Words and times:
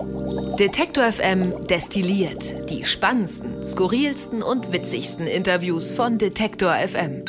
Detektor 0.00 1.12
FM 1.12 1.66
destilliert 1.66 2.70
die 2.70 2.84
spannendsten, 2.84 3.64
skurrilsten 3.64 4.42
und 4.42 4.72
witzigsten 4.72 5.26
Interviews 5.26 5.90
von 5.90 6.16
Detektor 6.16 6.72
FM. 6.72 7.24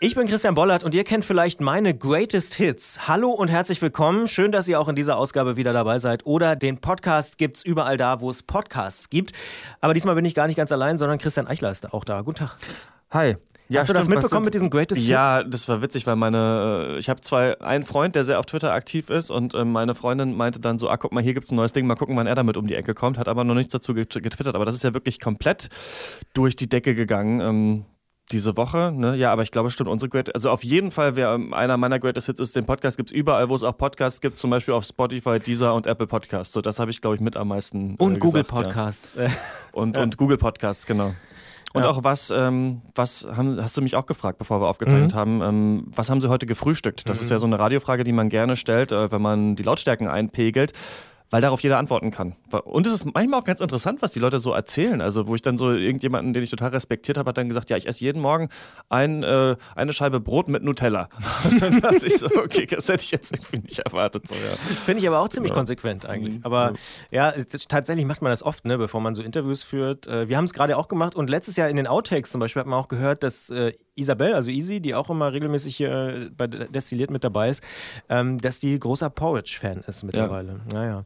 Ich 0.00 0.16
bin 0.16 0.26
Christian 0.26 0.56
Bollert 0.56 0.82
und 0.82 0.94
ihr 0.96 1.04
kennt 1.04 1.24
vielleicht 1.24 1.60
meine 1.60 1.96
Greatest 1.96 2.54
Hits. 2.54 3.06
Hallo 3.06 3.30
und 3.30 3.48
herzlich 3.48 3.80
willkommen. 3.82 4.26
Schön, 4.26 4.50
dass 4.50 4.66
ihr 4.66 4.80
auch 4.80 4.88
in 4.88 4.96
dieser 4.96 5.16
Ausgabe 5.16 5.56
wieder 5.56 5.72
dabei 5.72 5.98
seid. 6.00 6.26
Oder 6.26 6.56
den 6.56 6.78
Podcast 6.78 7.38
gibt's 7.38 7.62
überall 7.62 7.96
da, 7.96 8.20
wo 8.20 8.30
es 8.30 8.42
Podcasts 8.42 9.10
gibt. 9.10 9.32
Aber 9.80 9.94
diesmal 9.94 10.16
bin 10.16 10.24
ich 10.24 10.34
gar 10.34 10.48
nicht 10.48 10.56
ganz 10.56 10.72
allein, 10.72 10.98
sondern 10.98 11.18
Christian 11.18 11.46
Eichler 11.46 11.70
ist 11.70 11.92
auch 11.92 12.04
da. 12.04 12.22
Guten 12.22 12.38
Tag. 12.38 12.56
Hi. 13.10 13.36
Ja, 13.68 13.80
Hast 13.80 13.90
du 13.90 13.92
das 13.92 14.08
mitbekommen 14.08 14.46
mit 14.46 14.54
diesen 14.54 14.70
Greatest 14.70 15.00
Hits? 15.00 15.10
Ja, 15.10 15.42
das 15.42 15.68
war 15.68 15.82
witzig, 15.82 16.06
weil 16.06 16.16
meine, 16.16 16.94
äh, 16.94 16.98
ich 16.98 17.10
habe 17.10 17.20
zwei, 17.20 17.60
einen 17.60 17.84
Freund, 17.84 18.14
der 18.14 18.24
sehr 18.24 18.38
auf 18.38 18.46
Twitter 18.46 18.72
aktiv 18.72 19.10
ist 19.10 19.30
und 19.30 19.54
äh, 19.54 19.64
meine 19.64 19.94
Freundin 19.94 20.34
meinte 20.34 20.58
dann 20.58 20.78
so, 20.78 20.88
ah, 20.88 20.96
guck 20.96 21.12
mal, 21.12 21.22
hier 21.22 21.34
gibt's 21.34 21.50
ein 21.50 21.56
neues 21.56 21.72
Ding, 21.72 21.86
mal 21.86 21.94
gucken, 21.94 22.16
wann 22.16 22.26
er 22.26 22.34
damit 22.34 22.56
um 22.56 22.66
die 22.66 22.74
Ecke 22.74 22.94
kommt, 22.94 23.18
hat 23.18 23.28
aber 23.28 23.44
noch 23.44 23.54
nichts 23.54 23.72
dazu 23.72 23.92
getwittert, 23.92 24.54
aber 24.54 24.64
das 24.64 24.74
ist 24.74 24.84
ja 24.84 24.94
wirklich 24.94 25.20
komplett 25.20 25.68
durch 26.32 26.56
die 26.56 26.68
Decke 26.68 26.94
gegangen. 26.94 27.40
Ähm, 27.40 27.84
diese 28.32 28.56
Woche, 28.56 28.92
ne? 28.94 29.16
Ja, 29.16 29.32
aber 29.32 29.42
ich 29.42 29.50
glaube, 29.50 29.70
stimmt, 29.70 29.88
unsere 29.88 30.08
Great, 30.08 30.34
also 30.34 30.50
auf 30.50 30.62
jeden 30.62 30.90
Fall, 30.90 31.16
wer 31.16 31.38
einer 31.52 31.76
meiner 31.76 31.98
Greatest 31.98 32.26
Hits 32.26 32.40
ist, 32.40 32.56
den 32.56 32.66
Podcast 32.66 32.96
gibt 32.96 33.10
es 33.10 33.16
überall, 33.16 33.48
wo 33.48 33.54
es 33.54 33.62
auch 33.62 33.76
Podcasts 33.76 34.20
gibt, 34.20 34.38
zum 34.38 34.50
Beispiel 34.50 34.74
auf 34.74 34.84
Spotify, 34.84 35.40
Deezer 35.40 35.74
und 35.74 35.86
Apple 35.86 36.06
Podcasts. 36.06 36.52
So, 36.52 36.60
das 36.60 36.78
habe 36.78 36.90
ich, 36.90 37.00
glaube 37.00 37.16
ich, 37.16 37.22
mit 37.22 37.36
am 37.36 37.48
meisten. 37.48 37.92
Äh, 37.92 38.02
und 38.02 38.16
äh, 38.16 38.18
Google 38.18 38.44
Podcasts. 38.44 39.14
Ja. 39.14 39.28
Und, 39.72 39.96
ja. 39.96 40.02
und 40.02 40.16
Google 40.16 40.36
Podcasts, 40.36 40.86
genau. 40.86 41.14
Und 41.74 41.82
ja. 41.82 41.90
auch 41.90 42.02
was, 42.02 42.30
ähm, 42.30 42.80
was 42.94 43.26
haben, 43.30 43.62
hast 43.62 43.76
du 43.76 43.82
mich 43.82 43.94
auch 43.94 44.06
gefragt, 44.06 44.38
bevor 44.38 44.60
wir 44.60 44.68
aufgezeichnet 44.68 45.12
mhm. 45.12 45.18
haben, 45.18 45.42
ähm, 45.42 45.84
was 45.94 46.08
haben 46.08 46.20
sie 46.20 46.28
heute 46.28 46.46
gefrühstückt? 46.46 47.08
Das 47.08 47.18
mhm. 47.18 47.24
ist 47.24 47.30
ja 47.30 47.38
so 47.38 47.46
eine 47.46 47.58
Radiofrage, 47.58 48.04
die 48.04 48.12
man 48.12 48.30
gerne 48.30 48.56
stellt, 48.56 48.90
äh, 48.90 49.12
wenn 49.12 49.20
man 49.20 49.54
die 49.54 49.62
Lautstärken 49.62 50.08
einpegelt 50.08 50.72
weil 51.30 51.42
darauf 51.42 51.60
jeder 51.60 51.78
antworten 51.78 52.10
kann. 52.10 52.36
Und 52.64 52.86
es 52.86 52.92
ist 52.92 53.04
manchmal 53.04 53.40
auch 53.40 53.44
ganz 53.44 53.60
interessant, 53.60 54.00
was 54.00 54.12
die 54.12 54.18
Leute 54.18 54.40
so 54.40 54.52
erzählen. 54.52 55.00
Also, 55.00 55.26
wo 55.26 55.34
ich 55.34 55.42
dann 55.42 55.58
so 55.58 55.72
irgendjemanden, 55.72 56.32
den 56.32 56.42
ich 56.42 56.50
total 56.50 56.70
respektiert 56.70 57.18
habe, 57.18 57.28
hat 57.28 57.38
dann 57.38 57.48
gesagt, 57.48 57.68
ja, 57.70 57.76
ich 57.76 57.86
esse 57.86 58.02
jeden 58.02 58.22
Morgen 58.22 58.48
ein, 58.88 59.22
äh, 59.22 59.56
eine 59.76 59.92
Scheibe 59.92 60.20
Brot 60.20 60.48
mit 60.48 60.62
Nutella. 60.62 61.08
Und 61.50 61.60
dann 61.60 61.80
dachte 61.80 62.06
ich 62.06 62.18
so, 62.18 62.26
okay, 62.26 62.66
das 62.66 62.88
hätte 62.88 63.02
ich 63.02 63.10
jetzt 63.10 63.32
irgendwie 63.32 63.58
nicht 63.58 63.78
erwartet. 63.80 64.26
So, 64.28 64.34
ja. 64.34 64.56
Finde 64.84 65.02
ich 65.02 65.08
aber 65.08 65.20
auch 65.20 65.28
ziemlich 65.28 65.50
ja. 65.50 65.56
konsequent 65.56 66.06
eigentlich. 66.06 66.36
Mhm. 66.36 66.44
Aber 66.44 66.72
ja, 67.10 67.32
tatsächlich 67.68 68.06
macht 68.06 68.22
man 68.22 68.30
das 68.30 68.42
oft, 68.42 68.64
ne, 68.64 68.78
bevor 68.78 69.00
man 69.00 69.14
so 69.14 69.22
Interviews 69.22 69.62
führt. 69.62 70.06
Äh, 70.06 70.28
wir 70.28 70.36
haben 70.36 70.44
es 70.44 70.54
gerade 70.54 70.76
auch 70.76 70.88
gemacht 70.88 71.14
und 71.14 71.28
letztes 71.28 71.56
Jahr 71.56 71.68
in 71.68 71.76
den 71.76 71.86
Outtakes 71.86 72.30
zum 72.30 72.40
Beispiel 72.40 72.60
hat 72.60 72.66
man 72.66 72.78
auch 72.78 72.88
gehört, 72.88 73.22
dass 73.22 73.50
äh, 73.50 73.72
Isabel, 73.98 74.34
also 74.34 74.50
Easy, 74.50 74.80
die 74.80 74.94
auch 74.94 75.10
immer 75.10 75.32
regelmäßig 75.32 75.76
hier 75.76 75.90
äh, 75.90 76.30
bei 76.36 76.46
Destilliert 76.46 77.10
mit 77.10 77.24
dabei 77.24 77.50
ist, 77.50 77.62
ähm, 78.08 78.38
dass 78.38 78.58
die 78.58 78.78
großer 78.78 79.10
Porridge-Fan 79.10 79.82
ist 79.86 80.02
mittlerweile. 80.04 80.60
Ja. 80.72 80.74
Naja. 80.74 81.04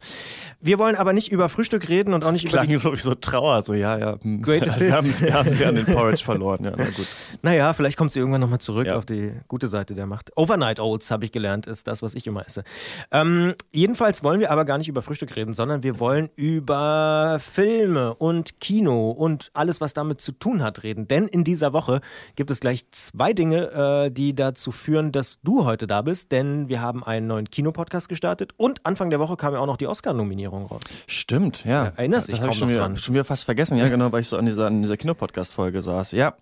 Wir 0.61 0.79
wollen 0.79 0.97
aber 0.97 1.12
nicht 1.12 1.33
über 1.33 1.49
Frühstück 1.49 1.89
reden 1.89 2.15
und 2.15 2.25
auch 2.25 2.33
nicht 2.33 2.47
Klang 2.49 2.69
über. 2.71 2.81
Klang 2.81 2.97
so 2.97 3.15
Trauer, 3.15 3.62
so 3.62 3.75
ja, 3.75 3.99
ja. 3.99 4.17
Hm. 4.21 4.43
Greatest 4.43 4.81
wir 4.81 4.93
haben, 4.93 5.21
wir 5.21 5.34
haben 5.34 5.51
sie 5.51 5.65
an 5.65 5.75
den 5.75 5.87
Porridge 5.93 6.25
verloren, 6.25 6.65
ja, 6.65 6.73
na 6.77 6.84
gut. 6.84 7.07
Naja, 7.43 7.73
vielleicht 7.73 7.97
kommt 7.97 8.12
sie 8.12 8.19
irgendwann 8.19 8.41
nochmal 8.41 8.61
zurück 8.61 8.87
ja. 8.87 8.97
auf 8.97 9.06
die 9.06 9.33
gute 9.49 9.69
Seite 9.69 9.95
der 9.95 10.06
Macht. 10.06 10.37
Overnight 10.37 10.81
Oats, 10.81 11.11
habe 11.11 11.25
ich 11.25 11.33
gelernt, 11.33 11.67
ist 11.67 11.87
das, 11.89 12.03
was 12.03 12.15
ich 12.15 12.27
immer 12.27 12.45
esse. 12.47 12.65
Ähm, 13.11 13.55
jedenfalls 13.73 14.23
wollen 14.23 14.41
wir 14.41 14.51
aber 14.51 14.65
gar 14.65 14.79
nicht 14.79 14.89
über 14.89 15.03
Frühstück 15.03 15.34
reden, 15.37 15.55
sondern 15.55 15.83
wir 15.83 15.99
wollen 15.99 16.31
über 16.37 17.39
Filme 17.41 18.15
und 18.15 18.61
Kino 18.61 19.11
und 19.11 19.51
alles, 19.55 19.81
was 19.81 19.95
damit 19.95 20.21
zu 20.21 20.33
tun 20.33 20.62
hat, 20.62 20.83
reden. 20.83 21.09
Denn 21.09 21.29
in 21.29 21.45
dieser 21.45 21.73
Woche 21.73 22.01
gibt 22.37 22.51
es 22.51 22.61
gleich 22.61 22.81
zwei 22.91 23.33
Dinge, 23.33 24.06
äh, 24.06 24.11
die 24.11 24.34
dazu 24.34 24.72
führen, 24.72 25.12
dass 25.12 25.41
du 25.42 25.64
heute 25.64 25.86
da 25.86 26.02
bist, 26.02 26.33
denn 26.33 26.69
wir 26.69 26.80
haben 26.80 27.05
einen 27.05 27.27
neuen 27.27 27.50
Kinopodcast 27.50 28.08
gestartet 28.08 28.52
und 28.56 28.84
Anfang 28.84 29.11
der 29.11 29.20
Woche 29.20 29.36
kam 29.36 29.55
ja 29.55 29.61
auch 29.61 29.66
noch 29.66 29.77
die 29.77 29.86
Oscar-Nominierung 29.86 30.66
raus. 30.66 30.83
Stimmt, 31.06 31.64
ja. 31.64 31.84
ja 31.84 31.92
erinnerst 31.97 32.28
dich 32.28 32.41
kaum 32.41 32.53
schon 32.53 32.69
noch 32.69 32.75
wieder, 32.75 32.80
dran. 32.80 32.97
schon 32.97 33.14
wieder 33.14 33.25
fast 33.25 33.44
vergessen, 33.44 33.78
ja, 33.78 33.88
genau, 33.88 34.12
weil 34.12 34.20
ich 34.22 34.28
so 34.28 34.36
an 34.36 34.47
dieser, 34.47 34.70
dieser 34.70 34.97
Kinopodcast-Folge 34.97 35.83
saß. 35.83 36.12
Ja, 36.12 36.34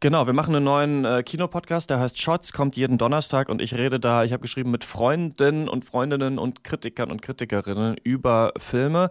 genau, 0.00 0.26
wir 0.26 0.32
machen 0.32 0.54
einen 0.54 0.64
neuen 0.64 1.04
äh, 1.04 1.22
Kinopodcast, 1.22 1.90
der 1.90 2.00
heißt 2.00 2.20
Shots, 2.20 2.52
kommt 2.52 2.76
jeden 2.76 2.98
Donnerstag 2.98 3.48
und 3.48 3.60
ich 3.60 3.74
rede 3.74 3.98
da, 3.98 4.24
ich 4.24 4.32
habe 4.32 4.42
geschrieben 4.42 4.70
mit 4.70 4.84
Freunden 4.84 5.68
und 5.68 5.84
Freundinnen 5.84 6.38
und 6.38 6.64
Kritikern 6.64 7.10
und 7.10 7.22
Kritikerinnen 7.22 7.96
über 8.02 8.52
Filme. 8.58 9.10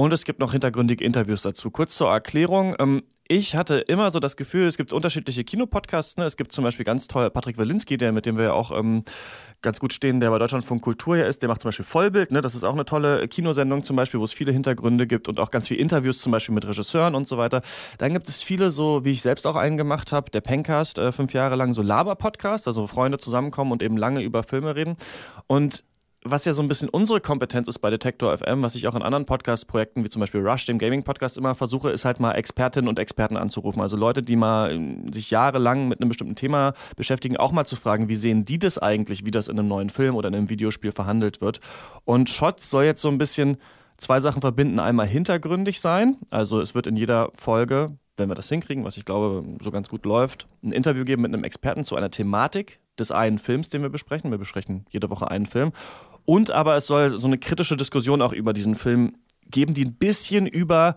Und 0.00 0.14
es 0.14 0.24
gibt 0.24 0.38
noch 0.38 0.52
hintergründige 0.52 1.04
Interviews 1.04 1.42
dazu. 1.42 1.70
Kurz 1.70 1.94
zur 1.94 2.08
Erklärung. 2.08 2.74
Ähm, 2.78 3.02
ich 3.28 3.54
hatte 3.54 3.80
immer 3.80 4.10
so 4.10 4.18
das 4.18 4.34
Gefühl, 4.34 4.66
es 4.66 4.78
gibt 4.78 4.94
unterschiedliche 4.94 5.44
Kinopodcasts. 5.44 6.16
Ne? 6.16 6.24
Es 6.24 6.38
gibt 6.38 6.52
zum 6.52 6.64
Beispiel 6.64 6.86
ganz 6.86 7.06
toll 7.06 7.28
Patrick 7.28 7.58
Walinski, 7.58 7.98
der 7.98 8.10
mit 8.12 8.24
dem 8.24 8.38
wir 8.38 8.44
ja 8.44 8.52
auch 8.54 8.70
ähm, 8.70 9.04
ganz 9.60 9.78
gut 9.78 9.92
stehen, 9.92 10.20
der 10.20 10.30
bei 10.30 10.38
Deutschlandfunk 10.38 10.80
Kultur 10.80 11.18
ja 11.18 11.26
ist. 11.26 11.42
Der 11.42 11.50
macht 11.50 11.60
zum 11.60 11.68
Beispiel 11.68 11.84
Vollbild. 11.84 12.30
Ne? 12.30 12.40
Das 12.40 12.54
ist 12.54 12.64
auch 12.64 12.72
eine 12.72 12.86
tolle 12.86 13.28
Kinosendung 13.28 13.84
zum 13.84 13.94
Beispiel, 13.94 14.20
wo 14.20 14.24
es 14.24 14.32
viele 14.32 14.52
Hintergründe 14.52 15.06
gibt 15.06 15.28
und 15.28 15.38
auch 15.38 15.50
ganz 15.50 15.68
viele 15.68 15.80
Interviews 15.80 16.18
zum 16.20 16.32
Beispiel 16.32 16.54
mit 16.54 16.66
Regisseuren 16.66 17.14
und 17.14 17.28
so 17.28 17.36
weiter. 17.36 17.60
Dann 17.98 18.14
gibt 18.14 18.26
es 18.30 18.42
viele 18.42 18.70
so, 18.70 19.04
wie 19.04 19.10
ich 19.10 19.20
selbst 19.20 19.46
auch 19.46 19.56
einen 19.56 19.76
gemacht 19.76 20.12
habe, 20.12 20.30
der 20.30 20.40
Pencast, 20.40 20.98
äh, 20.98 21.12
fünf 21.12 21.34
Jahre 21.34 21.56
lang 21.56 21.74
so 21.74 21.82
Laber-Podcast, 21.82 22.66
also 22.66 22.84
wo 22.84 22.86
Freunde 22.86 23.18
zusammenkommen 23.18 23.70
und 23.70 23.82
eben 23.82 23.98
lange 23.98 24.22
über 24.22 24.44
Filme 24.44 24.74
reden. 24.74 24.96
Und 25.46 25.84
was 26.22 26.44
ja 26.44 26.52
so 26.52 26.62
ein 26.62 26.68
bisschen 26.68 26.90
unsere 26.90 27.20
Kompetenz 27.20 27.66
ist 27.66 27.78
bei 27.78 27.88
Detektor 27.88 28.36
FM, 28.36 28.62
was 28.62 28.74
ich 28.74 28.86
auch 28.86 28.94
in 28.94 29.02
anderen 29.02 29.24
Podcast-Projekten, 29.24 30.04
wie 30.04 30.10
zum 30.10 30.20
Beispiel 30.20 30.46
Rush, 30.46 30.66
dem 30.66 30.78
Gaming-Podcast, 30.78 31.38
immer 31.38 31.54
versuche, 31.54 31.90
ist 31.90 32.04
halt 32.04 32.20
mal 32.20 32.32
Expertinnen 32.32 32.88
und 32.88 32.98
Experten 32.98 33.38
anzurufen. 33.38 33.80
Also 33.80 33.96
Leute, 33.96 34.20
die 34.20 34.36
mal 34.36 34.72
ähm, 34.72 35.12
sich 35.12 35.30
jahrelang 35.30 35.88
mit 35.88 36.00
einem 36.00 36.08
bestimmten 36.08 36.36
Thema 36.36 36.74
beschäftigen, 36.96 37.38
auch 37.38 37.52
mal 37.52 37.64
zu 37.64 37.76
fragen, 37.76 38.08
wie 38.08 38.16
sehen 38.16 38.44
die 38.44 38.58
das 38.58 38.76
eigentlich, 38.76 39.24
wie 39.24 39.30
das 39.30 39.48
in 39.48 39.58
einem 39.58 39.68
neuen 39.68 39.88
Film 39.88 40.14
oder 40.14 40.28
in 40.28 40.34
einem 40.34 40.50
Videospiel 40.50 40.92
verhandelt 40.92 41.40
wird. 41.40 41.60
Und 42.04 42.28
Shots 42.28 42.68
soll 42.68 42.84
jetzt 42.84 43.00
so 43.00 43.08
ein 43.08 43.18
bisschen 43.18 43.56
zwei 43.96 44.20
Sachen 44.20 44.42
verbinden. 44.42 44.78
Einmal 44.78 45.06
hintergründig 45.06 45.80
sein, 45.80 46.18
also 46.28 46.60
es 46.60 46.74
wird 46.74 46.86
in 46.86 46.96
jeder 46.96 47.30
Folge 47.34 47.96
wenn 48.20 48.28
wir 48.28 48.34
das 48.34 48.50
hinkriegen, 48.50 48.84
was 48.84 48.98
ich 48.98 49.06
glaube 49.06 49.42
so 49.62 49.70
ganz 49.70 49.88
gut 49.88 50.04
läuft, 50.04 50.46
ein 50.62 50.72
Interview 50.72 51.06
geben 51.06 51.22
mit 51.22 51.32
einem 51.32 51.42
Experten 51.42 51.84
zu 51.84 51.96
einer 51.96 52.10
Thematik 52.10 52.78
des 52.98 53.10
einen 53.10 53.38
Films, 53.38 53.70
den 53.70 53.82
wir 53.82 53.88
besprechen. 53.88 54.30
Wir 54.30 54.38
besprechen 54.38 54.84
jede 54.90 55.10
Woche 55.10 55.30
einen 55.30 55.46
Film. 55.46 55.72
Und 56.24 56.50
aber 56.50 56.76
es 56.76 56.86
soll 56.86 57.18
so 57.18 57.26
eine 57.26 57.38
kritische 57.38 57.76
Diskussion 57.76 58.22
auch 58.22 58.32
über 58.32 58.52
diesen 58.52 58.74
Film 58.74 59.14
geben, 59.50 59.74
die 59.74 59.84
ein 59.84 59.94
bisschen 59.94 60.46
über, 60.46 60.96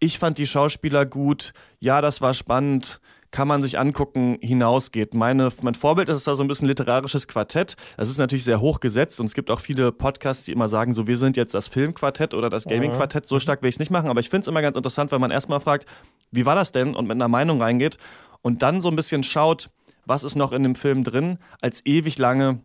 ich 0.00 0.18
fand 0.18 0.38
die 0.38 0.46
Schauspieler 0.46 1.06
gut, 1.06 1.52
ja, 1.78 2.00
das 2.00 2.20
war 2.20 2.34
spannend, 2.34 3.00
kann 3.30 3.48
man 3.48 3.64
sich 3.64 3.80
angucken, 3.80 4.38
hinausgeht. 4.40 5.12
Meine, 5.14 5.50
mein 5.62 5.74
Vorbild 5.74 6.08
ist 6.08 6.24
da 6.24 6.36
so 6.36 6.44
ein 6.44 6.48
bisschen 6.48 6.68
literarisches 6.68 7.26
Quartett. 7.26 7.74
Das 7.96 8.08
ist 8.08 8.18
natürlich 8.18 8.44
sehr 8.44 8.60
hoch 8.60 8.78
gesetzt 8.78 9.18
und 9.18 9.26
es 9.26 9.34
gibt 9.34 9.50
auch 9.50 9.58
viele 9.58 9.90
Podcasts, 9.90 10.44
die 10.44 10.52
immer 10.52 10.68
sagen, 10.68 10.94
so 10.94 11.08
wir 11.08 11.16
sind 11.16 11.36
jetzt 11.36 11.52
das 11.52 11.66
Filmquartett 11.66 12.32
oder 12.32 12.48
das 12.48 12.64
Gaming-Quartett. 12.64 13.26
So 13.26 13.40
stark 13.40 13.62
will 13.62 13.70
ich 13.70 13.74
es 13.74 13.80
nicht 13.80 13.90
machen, 13.90 14.08
aber 14.08 14.20
ich 14.20 14.30
finde 14.30 14.42
es 14.42 14.48
immer 14.48 14.62
ganz 14.62 14.76
interessant, 14.76 15.10
wenn 15.10 15.20
man 15.20 15.32
erstmal 15.32 15.58
fragt, 15.58 15.86
wie 16.30 16.46
war 16.46 16.54
das 16.54 16.70
denn 16.70 16.94
und 16.94 17.08
mit 17.08 17.16
einer 17.16 17.26
Meinung 17.26 17.60
reingeht 17.60 17.98
und 18.40 18.62
dann 18.62 18.80
so 18.80 18.88
ein 18.88 18.94
bisschen 18.94 19.24
schaut, 19.24 19.68
was 20.06 20.22
ist 20.22 20.36
noch 20.36 20.52
in 20.52 20.62
dem 20.62 20.76
Film 20.76 21.02
drin, 21.02 21.38
als 21.60 21.84
ewig 21.86 22.18
lange 22.18 22.60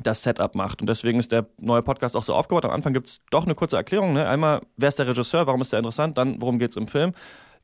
das 0.00 0.22
Setup 0.22 0.54
macht. 0.54 0.80
Und 0.80 0.88
deswegen 0.88 1.18
ist 1.18 1.32
der 1.32 1.46
neue 1.58 1.82
Podcast 1.82 2.16
auch 2.16 2.22
so 2.22 2.34
aufgebaut. 2.34 2.64
Am 2.64 2.70
Anfang 2.70 2.92
gibt 2.92 3.08
es 3.08 3.20
doch 3.30 3.44
eine 3.44 3.54
kurze 3.54 3.76
Erklärung. 3.76 4.14
Ne? 4.14 4.26
Einmal, 4.26 4.62
wer 4.76 4.88
ist 4.88 4.98
der 4.98 5.06
Regisseur, 5.06 5.46
warum 5.46 5.60
ist 5.60 5.72
der 5.72 5.80
interessant, 5.80 6.16
dann, 6.16 6.40
worum 6.40 6.58
geht 6.58 6.70
es 6.70 6.76
im 6.76 6.88
Film. 6.88 7.12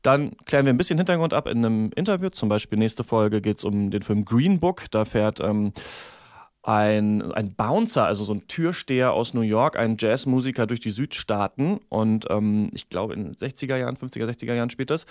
Dann 0.01 0.31
klären 0.45 0.65
wir 0.65 0.73
ein 0.73 0.77
bisschen 0.77 0.97
Hintergrund 0.97 1.33
ab 1.33 1.47
in 1.47 1.57
einem 1.65 1.91
Interview. 1.95 2.29
Zum 2.29 2.47
Beispiel 2.47 2.77
nächste 2.77 3.03
Folge 3.03 3.41
geht 3.41 3.57
es 3.57 3.63
um 3.63 3.91
den 3.91 4.01
Film 4.01 4.25
Green 4.25 4.59
Book. 4.59 4.85
Da 4.91 5.05
fährt 5.05 5.39
ähm, 5.41 5.73
ein, 6.69 7.31
ein 7.31 7.55
Bouncer, 7.55 8.05
also 8.05 8.23
so 8.23 8.31
ein 8.31 8.47
Türsteher 8.47 9.13
aus 9.13 9.33
New 9.33 9.41
York, 9.41 9.75
ein 9.75 9.97
Jazzmusiker 9.97 10.67
durch 10.67 10.79
die 10.79 10.91
Südstaaten 10.91 11.79
und 11.89 12.27
ähm, 12.29 12.69
ich 12.75 12.89
glaube 12.89 13.15
in 13.15 13.23
den 13.23 13.33
60er 13.33 13.75
Jahren, 13.75 13.95
50er, 13.95 14.25
60er 14.29 14.53
Jahren 14.53 14.69
spielt 14.69 14.91
das. 14.91 15.07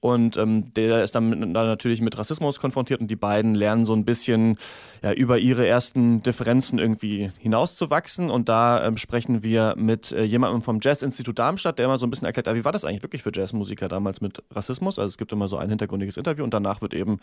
Und 0.00 0.38
ähm, 0.38 0.72
der 0.74 1.04
ist 1.04 1.14
dann, 1.14 1.28
mit, 1.28 1.40
dann, 1.40 1.52
natürlich 1.52 2.00
mit 2.00 2.16
Rassismus 2.18 2.58
konfrontiert 2.58 3.00
und 3.00 3.08
die 3.08 3.16
beiden 3.16 3.54
lernen 3.54 3.84
so 3.84 3.92
ein 3.92 4.06
bisschen 4.06 4.56
ja, 5.02 5.12
über 5.12 5.38
ihre 5.38 5.66
ersten 5.66 6.22
Differenzen 6.22 6.78
irgendwie 6.78 7.30
hinauszuwachsen. 7.38 8.30
Und 8.30 8.48
da 8.48 8.84
ähm, 8.84 8.96
sprechen 8.96 9.42
wir 9.42 9.74
mit 9.76 10.12
äh, 10.12 10.24
jemandem 10.24 10.62
vom 10.62 10.80
Jazzinstitut 10.80 11.38
Darmstadt, 11.38 11.78
der 11.78 11.84
immer 11.84 11.98
so 11.98 12.06
ein 12.06 12.10
bisschen 12.10 12.26
erklärt, 12.26 12.48
ah, 12.48 12.54
wie 12.54 12.64
war 12.64 12.72
das 12.72 12.84
eigentlich 12.84 13.02
wirklich 13.02 13.22
für 13.22 13.30
Jazzmusiker 13.32 13.86
damals 13.88 14.22
mit 14.22 14.42
Rassismus? 14.50 14.98
Also 14.98 15.08
es 15.08 15.18
gibt 15.18 15.30
immer 15.30 15.46
so 15.46 15.58
ein 15.58 15.68
hintergründiges 15.68 16.16
Interview 16.16 16.42
und 16.42 16.54
danach 16.54 16.80
wird 16.80 16.94
eben 16.94 17.20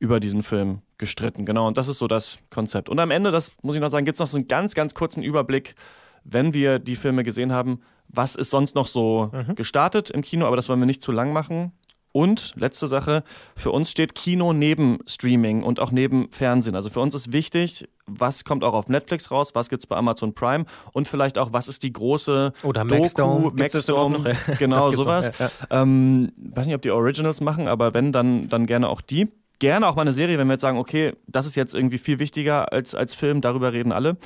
über 0.00 0.18
diesen 0.18 0.42
Film 0.42 0.80
gestritten. 0.98 1.46
Genau, 1.46 1.68
und 1.68 1.78
das 1.78 1.86
ist 1.86 1.98
so 1.98 2.08
das 2.08 2.38
Konzept. 2.50 2.88
Und 2.88 2.98
am 2.98 3.12
Ende, 3.12 3.30
das 3.30 3.52
muss 3.62 3.76
ich 3.76 3.80
noch 3.80 3.90
sagen, 3.90 4.04
gibt 4.04 4.16
es 4.16 4.20
noch 4.20 4.26
so 4.26 4.38
einen 4.38 4.48
ganz, 4.48 4.74
ganz 4.74 4.94
kurzen 4.94 5.22
Überblick, 5.22 5.76
wenn 6.24 6.52
wir 6.52 6.78
die 6.78 6.96
Filme 6.96 7.22
gesehen 7.22 7.52
haben, 7.52 7.80
was 8.08 8.34
ist 8.34 8.50
sonst 8.50 8.74
noch 8.74 8.86
so 8.86 9.30
mhm. 9.32 9.54
gestartet 9.54 10.10
im 10.10 10.22
Kino, 10.22 10.46
aber 10.46 10.56
das 10.56 10.68
wollen 10.68 10.80
wir 10.80 10.86
nicht 10.86 11.02
zu 11.02 11.12
lang 11.12 11.32
machen. 11.32 11.72
Und 12.12 12.54
letzte 12.56 12.88
Sache, 12.88 13.22
für 13.54 13.70
uns 13.70 13.90
steht 13.90 14.16
Kino 14.16 14.52
neben 14.52 14.98
Streaming 15.06 15.62
und 15.62 15.78
auch 15.78 15.92
neben 15.92 16.28
Fernsehen. 16.32 16.74
Also 16.74 16.90
für 16.90 16.98
uns 16.98 17.14
ist 17.14 17.32
wichtig, 17.32 17.88
was 18.06 18.44
kommt 18.44 18.64
auch 18.64 18.72
auf 18.72 18.88
Netflix 18.88 19.30
raus, 19.30 19.54
was 19.54 19.68
gibt 19.68 19.84
es 19.84 19.86
bei 19.86 19.94
Amazon 19.96 20.34
Prime 20.34 20.64
und 20.92 21.06
vielleicht 21.06 21.38
auch, 21.38 21.52
was 21.52 21.68
ist 21.68 21.84
die 21.84 21.92
große 21.92 22.52
Oder 22.64 22.82
Maxdome, 22.82 23.52
Maxdome, 23.54 24.36
genau 24.58 24.90
sowas. 24.90 25.30
Ja, 25.38 25.50
ja. 25.70 25.82
Ähm, 25.82 26.32
weiß 26.36 26.66
nicht, 26.66 26.74
ob 26.74 26.82
die 26.82 26.90
Originals 26.90 27.40
machen, 27.40 27.68
aber 27.68 27.94
wenn, 27.94 28.10
dann, 28.10 28.48
dann 28.48 28.66
gerne 28.66 28.88
auch 28.88 29.02
die. 29.02 29.28
Gerne 29.60 29.86
auch 29.86 29.94
mal 29.94 30.02
eine 30.02 30.12
Serie, 30.12 30.38
wenn 30.38 30.48
wir 30.48 30.54
jetzt 30.54 30.62
sagen, 30.62 30.78
okay, 30.78 31.12
das 31.26 31.46
ist 31.46 31.54
jetzt 31.54 31.74
irgendwie 31.74 31.98
viel 31.98 32.18
wichtiger 32.18 32.72
als, 32.72 32.94
als 32.94 33.14
Film, 33.14 33.40
darüber 33.40 33.72
reden 33.72 33.92
alle. 33.92 34.16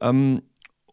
Ähm, 0.00 0.40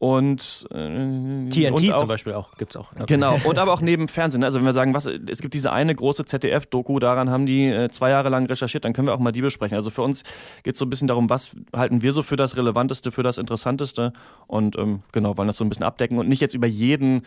und 0.01 0.65
äh, 0.71 1.47
TNT 1.49 1.71
und 1.71 1.93
auch, 1.93 1.99
zum 1.99 2.07
Beispiel 2.07 2.33
auch, 2.33 2.57
gibt 2.57 2.73
es 2.73 2.81
auch. 2.81 2.91
Genau, 3.05 3.37
und 3.43 3.59
aber 3.59 3.71
auch 3.71 3.81
neben 3.81 4.07
Fernsehen. 4.07 4.43
Also 4.43 4.57
wenn 4.57 4.65
wir 4.65 4.73
sagen, 4.73 4.95
was, 4.95 5.05
es 5.05 5.41
gibt 5.41 5.53
diese 5.53 5.71
eine 5.71 5.93
große 5.93 6.25
ZDF-Doku, 6.25 6.97
daran 6.97 7.29
haben 7.29 7.45
die 7.45 7.67
äh, 7.67 7.87
zwei 7.89 8.09
Jahre 8.09 8.29
lang 8.29 8.47
recherchiert, 8.47 8.83
dann 8.83 8.93
können 8.93 9.07
wir 9.07 9.13
auch 9.13 9.19
mal 9.19 9.31
die 9.31 9.41
besprechen. 9.41 9.77
Also 9.77 9.91
für 9.91 10.01
uns 10.01 10.23
geht 10.63 10.73
es 10.73 10.79
so 10.79 10.85
ein 10.85 10.89
bisschen 10.89 11.07
darum, 11.07 11.29
was 11.29 11.51
halten 11.71 12.01
wir 12.01 12.13
so 12.13 12.23
für 12.23 12.35
das 12.35 12.57
Relevanteste, 12.57 13.11
für 13.11 13.21
das 13.21 13.37
Interessanteste 13.37 14.11
und 14.47 14.75
ähm, 14.75 15.03
genau, 15.11 15.37
wollen 15.37 15.47
das 15.47 15.57
so 15.57 15.63
ein 15.63 15.69
bisschen 15.69 15.85
abdecken 15.85 16.17
und 16.17 16.27
nicht 16.27 16.41
jetzt 16.41 16.55
über 16.55 16.65
jeden 16.65 17.21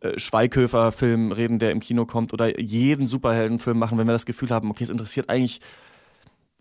äh, 0.00 0.18
Schweighöfer-Film 0.18 1.30
reden, 1.30 1.60
der 1.60 1.70
im 1.70 1.78
Kino 1.78 2.04
kommt 2.04 2.32
oder 2.32 2.60
jeden 2.60 3.06
Superheldenfilm 3.06 3.78
machen, 3.78 3.96
wenn 3.96 4.08
wir 4.08 4.12
das 4.12 4.26
Gefühl 4.26 4.50
haben, 4.50 4.72
okay, 4.72 4.82
es 4.82 4.90
interessiert 4.90 5.30
eigentlich 5.30 5.60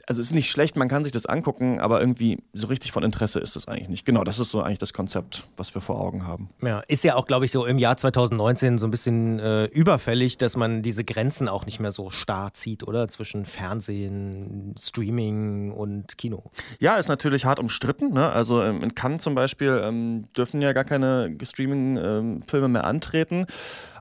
also 0.08 0.22
es 0.22 0.28
ist 0.28 0.34
nicht 0.34 0.50
schlecht, 0.50 0.78
man 0.78 0.88
kann 0.88 1.04
sich 1.04 1.12
das 1.12 1.26
angucken, 1.26 1.82
aber 1.82 2.00
irgendwie 2.00 2.40
so 2.54 2.68
richtig 2.68 2.94
von 2.94 3.04
Interesse 3.04 3.40
ist 3.42 3.58
es 3.58 3.68
eigentlich 3.68 3.90
nicht. 3.90 4.06
Genau, 4.06 4.24
das 4.24 4.40
ist 4.40 4.52
so 4.52 4.62
eigentlich 4.62 4.78
das 4.80 4.94
Konzept, 4.94 5.44
was 5.58 5.76
wir 5.76 5.82
vor 5.82 6.00
Augen 6.00 6.26
haben. 6.26 6.50
Ja, 6.62 6.80
ist 6.88 7.04
ja 7.04 7.16
auch, 7.16 7.28
glaube 7.28 7.44
ich, 7.44 7.52
so 7.52 7.66
im 7.66 7.78
Jahr 7.78 7.98
2019 7.98 8.78
so 8.78 8.88
ein 8.88 8.92
bisschen 8.92 9.40
äh, 9.40 9.66
überfällig, 9.66 10.38
dass 10.38 10.56
man 10.56 10.82
diese 10.82 11.04
Grenzen 11.04 11.50
auch 11.50 11.66
nicht 11.66 11.82
mehr 11.82 11.92
so 11.92 12.10
starr 12.10 12.54
zieht, 12.54 12.88
oder? 12.88 13.10
Zwischen 13.10 13.44
Fernsehen, 13.44 14.76
Streaming 14.80 15.74
und 15.74 16.18
Kino. 16.18 16.52
Ja, 16.80 16.96
ist 16.96 17.10
natürlich 17.10 17.44
hart 17.44 17.60
umstritten. 17.60 18.14
Ne? 18.14 18.30
Also 18.30 18.64
ähm, 18.64 18.84
in 18.84 18.96
Cannes 18.96 19.24
zum 19.24 19.36
Beispiel 19.36 19.82
ähm, 19.84 20.30
dürfen 20.38 20.62
ja 20.62 20.72
gar 20.72 20.86
keine 20.86 21.36
Streaming-Filme 21.44 22.66
ähm, 22.66 22.72
mehr 22.72 22.86
antreten. 22.86 23.46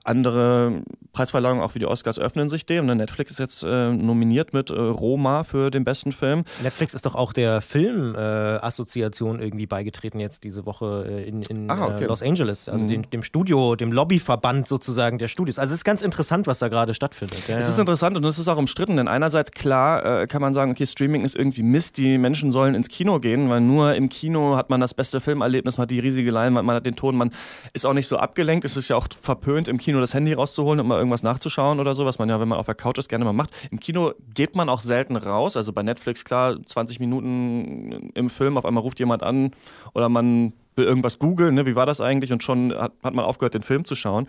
Andere 0.07 0.83
Preisverleihungen, 1.17 1.63
auch 1.63 1.75
wie 1.75 1.79
die 1.79 1.87
Oscars, 1.87 2.19
öffnen 2.19 2.49
sich 2.49 2.67
dem. 2.67 2.87
Ne, 2.87 2.95
Netflix 2.95 3.33
ist 3.33 3.39
jetzt 3.39 3.63
äh, 3.63 3.91
nominiert 3.91 4.53
mit 4.53 4.71
äh, 4.71 4.75
Roma 4.75 5.45
für 5.45 5.71
den 5.71 5.83
besten 5.83 6.13
Film. 6.13 6.45
Netflix 6.63 6.93
ist 6.93 7.07
doch 7.07 7.15
auch 7.15 7.33
der 7.33 7.63
Filmassoziation 7.63 9.41
äh, 9.41 9.45
irgendwie 9.45 9.67
beigetreten 9.67 10.21
jetzt 10.21 10.45
diese 10.45 10.67
Woche 10.67 11.07
äh, 11.09 11.27
in, 11.27 11.43
in 11.43 11.71
ah, 11.71 11.87
okay. 11.87 12.05
Äh, 12.05 12.07
Los 12.07 12.23
Angeles, 12.23 12.69
also 12.69 12.85
mhm. 12.85 12.89
dem, 12.89 13.11
dem, 13.11 13.23
Studio, 13.23 13.77
dem 13.77 13.93
Lobbyverband 13.93 14.69
sozusagen 14.69 15.17
der 15.17 15.29
Studios. 15.29 15.59
Also 15.59 15.73
es 15.73 15.81
ist 15.81 15.85
ganz 15.85 16.03
interessant, 16.03 16.47
was 16.47 16.59
da 16.59 16.69
gerade 16.69 16.93
stattfindet. 16.93 17.39
Ja, 17.49 17.59
es 17.59 17.69
ist 17.69 17.79
interessant 17.79 18.17
und 18.17 18.25
es 18.25 18.39
ist 18.39 18.49
auch 18.49 18.59
umstritten, 18.59 18.99
denn 18.99 19.09
einerseits 19.09 19.53
klar 19.53 20.23
äh, 20.23 20.27
kann 20.27 20.43
man 20.43 20.53
sagen, 20.53 20.73
okay, 20.73 20.87
Streaming 20.87 21.25
ist 21.25 21.35
irgendwie 21.35 21.63
Mist, 21.63 21.97
die 21.97 22.19
Menschen 22.19 22.53
sollen 22.53 22.75
ins 22.75 22.89
Kino 22.89 23.21
gehen, 23.21 23.49
weil 23.49 23.63
nur 23.63 23.95
im 23.95 24.11
Kino 24.11 24.57
hat 24.57 24.69
man 24.69 24.81
das 24.81 24.93
beste 24.93 25.21
Filmerlebnis, 25.21 25.79
man 25.79 25.85
hat 25.85 25.91
die 25.91 26.01
riesige 26.01 26.31
Leinwand, 26.31 26.67
man 26.67 26.77
hat 26.77 26.85
den 26.85 26.97
Ton, 26.97 27.17
man 27.17 27.31
ist 27.73 27.87
auch 27.87 27.95
nicht 27.95 28.07
so 28.07 28.19
abgelenkt, 28.19 28.67
es 28.67 28.77
ist 28.77 28.89
ja 28.89 28.97
auch 28.97 29.09
verpönt 29.21 29.69
im 29.69 29.79
Kino 29.79 29.96
nur 29.97 30.03
das 30.03 30.15
Handy 30.15 30.33
rauszuholen 30.33 30.81
und 30.81 30.87
mal 30.87 30.99
irgendwas 30.99 31.23
nachzuschauen 31.23 31.81
oder 31.81 31.95
so, 31.95 32.05
was 32.05 32.19
man 32.19 32.29
ja, 32.29 32.41
wenn 32.41 32.49
man 32.49 32.59
auf 32.59 32.67
der 32.67 32.75
Couch 32.75 32.99
ist, 32.99 33.09
gerne 33.09 33.25
mal 33.25 33.33
macht. 33.33 33.51
Im 33.71 33.81
Kino 33.81 34.13
geht 34.35 34.55
man 34.55 34.69
auch 34.69 34.81
selten 34.81 35.17
raus. 35.17 35.57
Also 35.57 35.73
bei 35.73 35.83
Netflix, 35.83 36.25
klar, 36.25 36.57
20 36.65 37.01
Minuten 37.01 38.11
im 38.15 38.31
Film, 38.31 38.57
auf 38.57 38.65
einmal 38.65 38.83
ruft 38.83 38.99
jemand 38.99 39.23
an 39.23 39.51
oder 39.95 40.09
man 40.09 40.53
will 40.77 40.85
irgendwas 40.85 41.19
googeln, 41.19 41.55
ne, 41.55 41.67
wie 41.67 41.75
war 41.75 41.87
das 41.87 42.01
eigentlich? 42.01 42.33
Und 42.33 42.43
schon 42.43 42.73
hat, 42.75 42.93
hat 43.03 43.15
man 43.15 43.25
aufgehört, 43.25 43.55
den 43.55 43.63
Film 43.63 43.85
zu 43.85 43.95
schauen. 43.95 44.27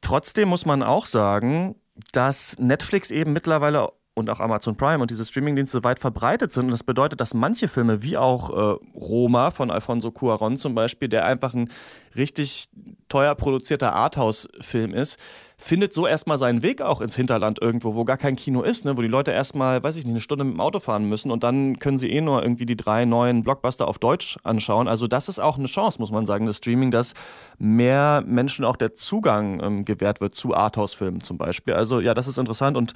Trotzdem 0.00 0.48
muss 0.48 0.64
man 0.64 0.82
auch 0.82 1.06
sagen, 1.06 1.74
dass 2.12 2.56
Netflix 2.58 3.10
eben 3.10 3.32
mittlerweile 3.32 3.90
und 4.18 4.28
auch 4.30 4.40
Amazon 4.40 4.76
Prime 4.76 5.00
und 5.00 5.10
diese 5.10 5.24
Streamingdienste 5.24 5.84
weit 5.84 5.98
verbreitet 5.98 6.52
sind. 6.52 6.66
Und 6.66 6.70
das 6.72 6.84
bedeutet, 6.84 7.20
dass 7.20 7.34
manche 7.34 7.68
Filme, 7.68 8.02
wie 8.02 8.16
auch 8.16 8.50
äh, 8.50 8.78
Roma 8.94 9.50
von 9.50 9.70
Alfonso 9.70 10.10
Cuaron 10.10 10.58
zum 10.58 10.74
Beispiel, 10.74 11.08
der 11.08 11.24
einfach 11.24 11.54
ein 11.54 11.70
richtig 12.16 12.68
teuer 13.08 13.34
produzierter 13.34 13.94
Arthouse-Film 13.94 14.92
ist, 14.92 15.18
findet 15.60 15.92
so 15.92 16.06
erstmal 16.06 16.38
seinen 16.38 16.62
Weg 16.62 16.80
auch 16.80 17.00
ins 17.00 17.16
Hinterland 17.16 17.60
irgendwo, 17.60 17.96
wo 17.96 18.04
gar 18.04 18.16
kein 18.16 18.36
Kino 18.36 18.62
ist, 18.62 18.84
ne? 18.84 18.96
wo 18.96 19.02
die 19.02 19.08
Leute 19.08 19.32
erstmal, 19.32 19.82
weiß 19.82 19.96
ich 19.96 20.04
nicht, 20.04 20.12
eine 20.12 20.20
Stunde 20.20 20.44
mit 20.44 20.54
dem 20.54 20.60
Auto 20.60 20.78
fahren 20.78 21.08
müssen 21.08 21.32
und 21.32 21.42
dann 21.42 21.80
können 21.80 21.98
sie 21.98 22.10
eh 22.10 22.20
nur 22.20 22.42
irgendwie 22.42 22.64
die 22.64 22.76
drei 22.76 23.04
neuen 23.04 23.42
Blockbuster 23.42 23.88
auf 23.88 23.98
Deutsch 23.98 24.38
anschauen. 24.44 24.86
Also 24.86 25.08
das 25.08 25.28
ist 25.28 25.40
auch 25.40 25.58
eine 25.58 25.66
Chance, 25.66 25.98
muss 25.98 26.12
man 26.12 26.26
sagen, 26.26 26.46
das 26.46 26.58
Streaming, 26.58 26.92
dass 26.92 27.14
mehr 27.58 28.22
Menschen 28.24 28.64
auch 28.64 28.76
der 28.76 28.94
Zugang 28.94 29.60
ähm, 29.60 29.84
gewährt 29.84 30.20
wird 30.20 30.36
zu 30.36 30.54
Arthouse-Filmen 30.54 31.22
zum 31.22 31.38
Beispiel. 31.38 31.74
Also 31.74 31.98
ja, 32.00 32.14
das 32.14 32.28
ist 32.28 32.38
interessant 32.38 32.76
und 32.76 32.94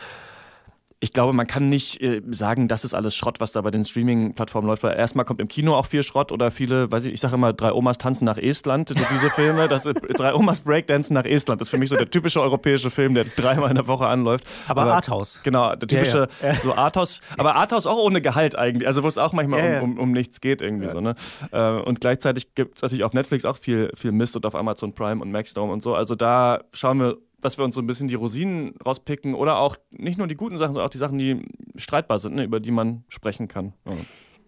ich 1.03 1.13
glaube, 1.13 1.33
man 1.33 1.49
kann 1.49 1.69
nicht 1.69 2.01
äh, 2.01 2.23
sagen, 2.31 2.69
das 2.69 2.85
ist 2.85 2.95
alles 2.95 3.17
Schrott, 3.17 3.41
was 3.41 3.51
da 3.51 3.61
bei 3.61 3.73
den 3.73 3.85
Streaming-Plattformen 3.85 4.69
läuft. 4.69 4.85
Weil 4.85 4.97
erstmal 4.97 5.25
kommt 5.25 5.41
im 5.41 5.49
Kino 5.49 5.75
auch 5.75 5.87
viel 5.87 6.05
Schrott 6.05 6.31
oder 6.31 6.53
viele, 6.53 6.93
weiß 6.93 7.07
ich, 7.07 7.15
ich 7.15 7.21
sage 7.21 7.35
immer, 7.35 7.53
drei 7.53 7.73
Omas 7.73 7.99
tanzen 7.99 8.25
nach 8.25 8.37
Estland, 8.37 8.91
diese 8.91 9.31
Filme. 9.31 9.67
Das, 9.67 9.85
äh, 9.85 9.95
drei 10.17 10.33
Omas 10.33 10.61
Breakdancen 10.61 11.15
nach 11.15 11.25
Estland. 11.25 11.61
Das 11.61 11.67
ist 11.67 11.71
für 11.71 11.79
mich 11.79 11.89
so 11.89 11.97
der 11.97 12.09
typische 12.09 12.41
europäische 12.41 12.89
Film, 12.89 13.15
der 13.15 13.25
dreimal 13.25 13.71
in 13.71 13.75
der 13.75 13.89
Woche 13.89 14.07
anläuft. 14.07 14.45
Aber, 14.69 14.83
aber 14.83 14.95
Arthouse. 14.95 15.41
Genau, 15.43 15.75
der 15.75 15.89
typische, 15.89 16.29
ja, 16.41 16.53
ja. 16.53 16.61
so 16.61 16.73
Arthouse. 16.73 17.21
Aber 17.37 17.57
Arthouse 17.57 17.89
auch 17.89 17.99
ohne 17.99 18.21
Gehalt 18.21 18.57
eigentlich. 18.57 18.87
Also 18.87 19.03
wo 19.03 19.09
es 19.09 19.19
auch 19.19 19.33
manchmal 19.33 19.59
ja, 19.59 19.81
um, 19.81 19.95
um, 19.95 19.99
um, 19.99 20.13
nichts 20.13 20.41
geht 20.41 20.63
irgendwie 20.63 20.89
so. 20.89 21.01
Ne? 21.01 21.17
Äh, 21.51 21.81
und 21.81 22.01
gleichzeitig 22.01 22.55
gibt 22.55 22.77
es 22.77 22.83
natürlich 22.83 23.03
auf 23.03 23.13
Netflix 23.13 23.45
auch 23.45 23.57
viel, 23.57 23.91
viel 23.97 24.13
Mist 24.13 24.37
und 24.37 24.47
auf 24.47 24.55
Amazon 24.55 24.93
Prime 24.93 25.21
und 25.21 25.33
Maxdome 25.33 25.73
und 25.73 25.83
so. 25.83 25.97
Also 25.97 26.15
da 26.15 26.61
schauen 26.73 27.01
wir 27.01 27.17
dass 27.43 27.59
wir 27.59 27.65
uns 27.65 27.75
so 27.75 27.83
ein 27.83 27.87
bisschen 27.87 28.09
die 28.09 28.15
Rosinen 28.15 28.75
rauspicken 28.85 29.35
oder 29.35 29.59
auch 29.59 29.77
nicht 29.91 30.17
nur 30.17 30.27
die 30.27 30.37
guten 30.37 30.57
Sachen, 30.57 30.73
sondern 30.73 30.87
auch 30.87 30.93
die 30.93 30.99
Sachen, 30.99 31.19
die 31.19 31.43
streitbar 31.77 32.19
sind, 32.19 32.37
ne, 32.37 32.45
über 32.45 32.61
die 32.61 32.71
man 32.71 33.05
sprechen 33.09 33.49
kann. 33.49 33.75
Ja. 33.85 33.93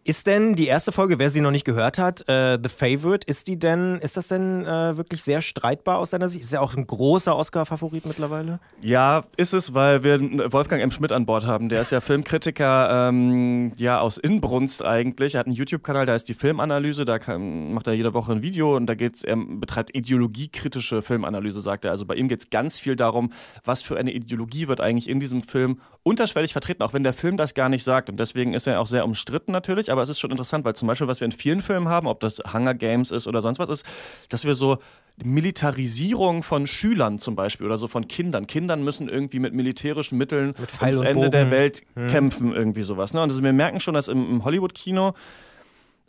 Ist 0.07 0.27
denn 0.27 0.55
die 0.55 0.67
erste 0.67 0.93
Folge, 0.93 1.19
wer 1.19 1.31
sie 1.31 1.41
noch 1.41 1.51
nicht 1.51 1.65
gehört 1.65 1.97
hat, 1.97 2.29
äh, 2.29 2.59
The 2.63 2.69
Favorite, 2.69 3.27
ist 3.27 3.49
die 3.49 3.59
denn, 3.59 3.97
ist 4.03 4.19
das 4.19 4.29
denn 4.29 4.67
äh, 4.67 4.99
wirklich 4.99 5.23
sehr 5.23 5.41
streitbar 5.41 5.97
aus 5.97 6.11
deiner 6.11 6.29
Sicht? 6.29 6.45
Ist 6.45 6.53
ja 6.53 6.61
auch 6.61 6.77
ein 6.77 6.87
großer 6.87 7.35
Oscar-Favorit 7.35 8.05
mittlerweile? 8.05 8.61
Ja, 8.83 9.25
ist 9.39 9.55
es, 9.55 9.73
weil 9.73 10.05
wir 10.05 10.21
Wolfgang 10.53 10.83
M. 10.83 10.91
Schmidt 10.91 11.11
an 11.11 11.25
Bord 11.25 11.47
haben. 11.47 11.71
Der 11.71 11.81
ist 11.81 11.91
ja 11.91 12.03
Filmkritiker, 12.03 13.09
ähm, 13.09 13.73
ja, 13.77 13.99
aus 13.99 14.19
Inbrunst 14.19 14.85
eigentlich. 14.85 15.37
Er 15.37 15.41
hat 15.41 15.47
einen 15.47 15.57
YouTube-Kanal, 15.57 16.05
da 16.05 16.15
ist 16.15 16.29
die 16.29 16.35
Filmanalyse, 16.35 17.07
da 17.07 17.19
kann, 17.19 17.73
macht 17.73 17.87
er 17.87 17.95
jede 17.95 18.13
Woche 18.13 18.33
ein 18.33 18.43
Video 18.43 18.77
und 18.77 18.85
da 18.85 18.95
geht's, 18.95 19.25
er 19.25 19.37
betreibt 19.37 19.97
ideologiekritische 19.97 21.01
Filmanalyse, 21.01 21.61
sagt 21.61 21.87
er. 21.87 21.93
Also 21.93 22.05
bei 22.05 22.17
ihm 22.17 22.29
geht 22.29 22.41
es 22.41 22.51
ganz 22.51 22.79
viel 22.79 22.95
darum, 22.95 23.33
was 23.65 23.81
für 23.81 23.97
eine 23.97 24.13
Ideologie 24.13 24.69
wird 24.69 24.83
eigentlich 24.83 25.09
in 25.09 25.19
diesem 25.19 25.43
Film 25.43 25.81
unterschwellig 26.03 26.53
vertreten, 26.53 26.83
auch 26.83 26.93
wenn 26.93 27.05
der 27.05 27.15
Film 27.15 27.39
das 27.39 27.55
gar 27.55 27.71
nicht 27.71 27.85
sagt. 27.85 28.11
Und 28.11 28.21
deswegen 28.21 28.53
ist 28.53 28.67
er 28.67 28.81
auch 28.81 28.87
sehr 28.87 29.07
umstritten 29.07 29.51
natürlich 29.51 29.94
aber 29.95 30.03
es 30.03 30.09
ist 30.09 30.21
schon 30.21 30.31
interessant, 30.31 30.65
weil 30.65 30.75
zum 30.75 30.89
Beispiel, 30.89 31.07
was 31.07 31.21
wir 31.21 31.25
in 31.25 31.33
vielen 31.33 31.63
Filmen 31.63 31.89
haben, 31.89 32.07
ob 32.07 32.21
das 32.21 32.41
Hunger 32.53 32.75
Games 32.75 33.11
ist 33.11 33.27
oder 33.27 33.41
sonst 33.41 33.59
was 33.59 33.69
ist, 33.69 33.87
dass 34.29 34.45
wir 34.45 34.55
so 34.55 34.79
Militarisierung 35.23 36.43
von 36.43 36.67
Schülern 36.67 37.19
zum 37.19 37.37
Beispiel 37.37 37.67
oder 37.67 37.79
so 37.79 37.87
von 37.87 38.09
Kindern. 38.09 38.47
Kindern 38.47 38.83
müssen 38.83 39.09
irgendwie 39.09 39.39
mit 39.39 39.55
militärischen 39.55 40.19
Mitteln 40.19 40.49
mit 40.59 40.83
ums 40.83 41.01
Ende 41.01 41.15
Bogen. 41.15 41.31
der 41.31 41.51
Welt 41.51 41.83
hm. 41.95 42.09
kämpfen, 42.09 42.53
irgendwie 42.53 42.83
sowas. 42.83 43.15
Ne? 43.15 43.23
Und 43.23 43.31
also 43.31 43.43
wir 43.43 43.53
merken 43.53 43.79
schon, 43.81 43.95
dass 43.95 44.09
im, 44.09 44.29
im 44.29 44.45
Hollywood-Kino 44.45 45.15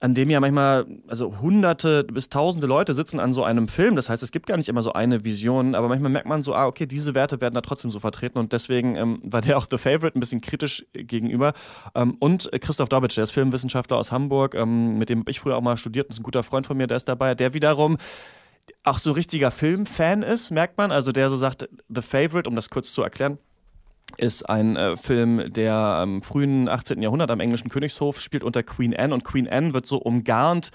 an 0.02 0.14
dem 0.14 0.30
ja 0.30 0.40
manchmal 0.40 0.86
also 1.08 1.40
hunderte 1.40 2.04
bis 2.04 2.30
tausende 2.30 2.68
Leute 2.68 2.94
sitzen 2.94 3.20
an 3.20 3.34
so 3.34 3.44
einem 3.44 3.68
Film. 3.68 3.96
Das 3.96 4.10
heißt, 4.10 4.22
es 4.22 4.32
gibt 4.32 4.46
gar 4.46 4.58
nicht 4.58 4.68
immer 4.68 4.82
so 4.82 4.94
eine 4.94 5.24
Vision, 5.24 5.74
aber 5.74 5.88
manchmal 5.88 6.12
merkt 6.12 6.28
man 6.28 6.44
so, 6.44 6.54
ah, 6.54 6.68
okay, 6.68 6.86
diese 6.86 7.16
Werte 7.16 7.40
werden 7.40 7.56
da 7.56 7.62
trotzdem 7.62 7.92
so 7.92 8.00
vertreten 8.00 8.38
und 8.38 8.52
deswegen 8.52 8.96
ähm, 8.96 9.20
war 9.24 9.42
der 9.42 9.58
auch 9.58 9.68
The 9.70 9.78
Favorite 9.78 10.18
ein 10.18 10.20
bisschen 10.20 10.42
kritisch 10.42 10.86
gegenüber. 10.94 11.54
Ähm, 11.96 12.18
und 12.20 12.50
Christoph 12.62 12.90
Dobitsch, 12.90 13.16
der 13.18 13.24
ist 13.24 13.32
Filmwissenschaftler 13.32 13.98
aus 13.98 14.12
Hamburg, 14.12 14.54
ähm, 14.56 14.98
mit 14.98 15.10
dem 15.10 15.24
ich 15.28 15.40
früher 15.40 15.56
auch 15.56 15.62
mal 15.62 15.78
studiert, 15.78 16.10
ist 16.10 16.20
ein 16.20 16.24
guter 16.24 16.44
Freund 16.44 16.68
von 16.68 16.76
mir, 16.76 16.88
der 16.88 16.98
ist 16.98 17.08
dabei, 17.08 17.34
der 17.34 17.54
wiederum 17.54 17.98
auch 18.84 19.00
so 19.00 19.12
richtiger 19.12 19.52
Filmfan 19.52 20.24
ist, 20.24 20.52
merkt 20.52 20.78
man. 20.78 20.92
Also 20.92 21.12
der 21.12 21.30
so 21.30 21.38
sagt, 21.38 21.70
The 21.88 22.02
Favorite, 22.02 22.50
um 22.50 22.56
das 22.56 22.70
kurz 22.70 22.92
zu 22.92 23.02
erklären, 23.02 23.38
ist 24.18 24.50
ein 24.50 24.76
äh, 24.76 24.98
Film, 24.98 25.52
der 25.52 25.74
am 25.74 26.22
frühen 26.22 26.70
18. 26.70 27.02
Jahrhundert 27.02 27.32
am 27.32 27.40
englischen 27.40 27.70
Königshof 27.70 28.20
spielt 28.20 28.44
unter 28.44 28.64
Queen 28.64 28.96
Anne 28.96 29.14
und 29.14 29.24
Queen 29.24 29.48
Anne 29.48 29.74
wird 29.74 29.86
so 29.86 29.98
umgarnt 29.98 30.72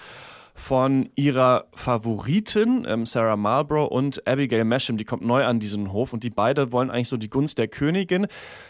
von 0.53 1.09
ihrer 1.15 1.65
Favoritin 1.73 2.85
ähm, 2.87 3.05
Sarah 3.05 3.35
Marlborough 3.35 3.91
und 3.91 4.27
Abigail 4.27 4.65
Masham, 4.65 4.97
die 4.97 5.05
kommt 5.05 5.23
neu 5.23 5.43
an 5.45 5.59
diesen 5.59 5.91
Hof 5.91 6.13
und 6.13 6.23
die 6.23 6.29
beide 6.29 6.71
wollen 6.71 6.91
eigentlich 6.91 7.09
so 7.09 7.17
die 7.17 7.29
Gunst 7.29 7.57
der 7.57 7.67
Königin. 7.67 8.27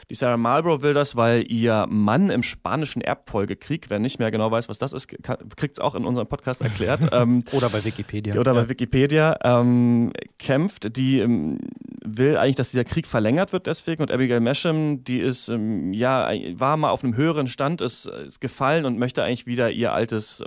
Die 0.09 0.15
Sarah 0.15 0.37
Marlborough 0.37 0.81
will 0.81 0.93
das, 0.93 1.15
weil 1.15 1.49
ihr 1.51 1.87
Mann 1.89 2.29
im 2.29 2.43
spanischen 2.43 3.01
Erbfolgekrieg, 3.01 3.89
wer 3.89 3.99
nicht 3.99 4.19
mehr 4.19 4.31
genau 4.31 4.51
weiß, 4.51 4.69
was 4.69 4.77
das 4.77 4.93
ist, 4.93 5.07
kriegt 5.07 5.77
es 5.77 5.79
auch 5.79 5.95
in 5.95 6.05
unserem 6.05 6.27
Podcast 6.27 6.61
erklärt. 6.61 7.07
ähm, 7.11 7.43
oder 7.51 7.69
bei 7.69 7.83
Wikipedia. 7.83 8.37
Oder 8.37 8.53
bei 8.53 8.69
Wikipedia 8.69 9.37
ähm, 9.43 10.11
kämpft. 10.37 10.95
Die 10.97 11.19
ähm, 11.19 11.59
will 12.03 12.37
eigentlich, 12.37 12.55
dass 12.55 12.71
dieser 12.71 12.83
Krieg 12.83 13.07
verlängert 13.07 13.53
wird 13.53 13.67
deswegen 13.67 14.01
und 14.01 14.11
Abigail 14.11 14.39
Masham, 14.39 15.03
die 15.03 15.19
ist, 15.19 15.49
ähm, 15.49 15.93
ja, 15.93 16.29
war 16.55 16.77
mal 16.77 16.89
auf 16.89 17.03
einem 17.03 17.15
höheren 17.15 17.47
Stand, 17.47 17.81
ist, 17.81 18.05
ist 18.05 18.41
gefallen 18.41 18.85
und 18.85 18.97
möchte 18.97 19.23
eigentlich 19.23 19.45
wieder 19.45 19.71
ihr 19.71 19.93
altes, 19.93 20.43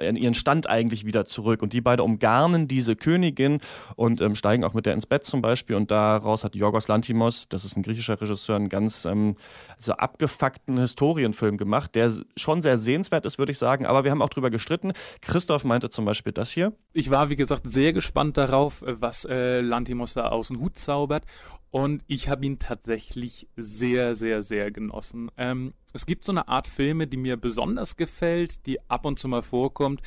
ähm, 0.00 0.16
ihren 0.16 0.34
Stand 0.34 0.68
eigentlich 0.76 1.04
wieder 1.04 1.24
zurück. 1.24 1.62
Und 1.62 1.72
die 1.72 1.80
beide 1.80 2.02
umgarnen 2.02 2.68
diese 2.68 2.96
Königin 2.96 3.60
und 3.96 4.20
ähm, 4.20 4.34
steigen 4.34 4.64
auch 4.64 4.74
mit 4.74 4.86
der 4.86 4.94
ins 4.94 5.06
Bett 5.06 5.24
zum 5.24 5.42
Beispiel 5.42 5.76
und 5.76 5.90
daraus 5.90 6.44
hat 6.44 6.54
Yorgos 6.54 6.88
Lantimos, 6.88 7.48
das 7.48 7.64
ist 7.64 7.76
ein 7.76 7.82
griechischer 7.82 8.20
Regisseur, 8.20 8.56
ein 8.56 8.68
ganz 8.68 9.04
ähm, 9.04 9.34
so 9.78 9.92
abgefuckten 9.92 10.78
Historienfilm 10.78 11.56
gemacht, 11.56 11.94
der 11.94 12.12
schon 12.36 12.62
sehr 12.62 12.78
sehenswert 12.78 13.26
ist, 13.26 13.38
würde 13.38 13.52
ich 13.52 13.58
sagen. 13.58 13.86
Aber 13.86 14.04
wir 14.04 14.10
haben 14.10 14.22
auch 14.22 14.28
drüber 14.28 14.50
gestritten. 14.50 14.92
Christoph 15.20 15.64
meinte 15.64 15.90
zum 15.90 16.04
Beispiel 16.04 16.32
das 16.32 16.50
hier. 16.50 16.72
Ich 16.92 17.10
war, 17.10 17.30
wie 17.30 17.36
gesagt, 17.36 17.68
sehr 17.68 17.92
gespannt 17.92 18.36
darauf, 18.36 18.84
was 18.86 19.24
äh, 19.24 19.60
Lantimos 19.60 20.14
da 20.14 20.28
aus 20.28 20.48
dem 20.48 20.60
Hut 20.60 20.78
zaubert. 20.78 21.24
Und 21.70 22.02
ich 22.06 22.28
habe 22.28 22.46
ihn 22.46 22.58
tatsächlich 22.58 23.48
sehr, 23.56 24.14
sehr, 24.14 24.42
sehr 24.42 24.70
genossen. 24.70 25.30
Ähm, 25.36 25.74
es 25.92 26.06
gibt 26.06 26.24
so 26.24 26.32
eine 26.32 26.48
Art 26.48 26.66
Filme, 26.66 27.06
die 27.06 27.16
mir 27.16 27.36
besonders 27.36 27.96
gefällt, 27.96 28.66
die 28.66 28.78
ab 28.88 29.04
und 29.04 29.18
zu 29.18 29.28
mal 29.28 29.42
vorkommt. 29.42 30.00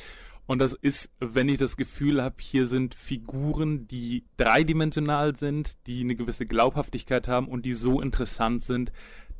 Und 0.50 0.58
das 0.58 0.72
ist, 0.72 1.10
wenn 1.20 1.48
ich 1.48 1.58
das 1.58 1.76
Gefühl 1.76 2.24
habe, 2.24 2.34
hier 2.40 2.66
sind 2.66 2.96
Figuren, 2.96 3.86
die 3.86 4.24
dreidimensional 4.36 5.36
sind, 5.36 5.86
die 5.86 6.00
eine 6.00 6.16
gewisse 6.16 6.44
Glaubhaftigkeit 6.44 7.28
haben 7.28 7.46
und 7.46 7.64
die 7.64 7.72
so 7.72 8.00
interessant 8.00 8.60
sind, 8.60 8.90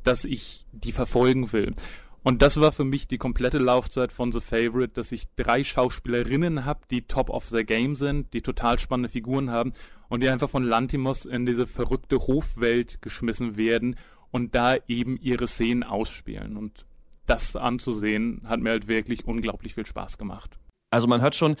dass 0.03 0.23
ich 0.23 0.65
die 0.71 0.93
verfolgen 0.93 1.51
will. 1.51 1.75
Und 2.23 2.41
das 2.41 2.61
war 2.61 2.71
für 2.71 2.85
mich 2.85 3.09
die 3.09 3.17
komplette 3.17 3.57
Laufzeit 3.57 4.13
von 4.13 4.31
The 4.31 4.39
Favorite, 4.39 4.93
dass 4.93 5.11
ich 5.11 5.25
drei 5.35 5.65
Schauspielerinnen 5.65 6.63
habe, 6.63 6.79
die 6.89 7.01
top 7.01 7.29
of 7.29 7.49
their 7.49 7.65
game 7.65 7.95
sind, 7.95 8.33
die 8.33 8.41
total 8.41 8.79
spannende 8.79 9.09
Figuren 9.09 9.51
haben 9.51 9.73
und 10.07 10.23
die 10.23 10.29
einfach 10.29 10.49
von 10.49 10.63
Lantimos 10.63 11.25
in 11.25 11.45
diese 11.45 11.67
verrückte 11.67 12.19
Hofwelt 12.19 13.01
geschmissen 13.01 13.57
werden 13.57 13.97
und 14.31 14.55
da 14.55 14.77
eben 14.87 15.17
ihre 15.17 15.49
Szenen 15.49 15.83
ausspielen. 15.83 16.55
Und 16.55 16.85
das 17.25 17.57
anzusehen, 17.57 18.43
hat 18.45 18.61
mir 18.61 18.69
halt 18.69 18.87
wirklich 18.87 19.25
unglaublich 19.27 19.73
viel 19.73 19.85
Spaß 19.85 20.17
gemacht. 20.17 20.57
Also 20.91 21.07
man 21.07 21.21
hört 21.21 21.35
schon, 21.35 21.55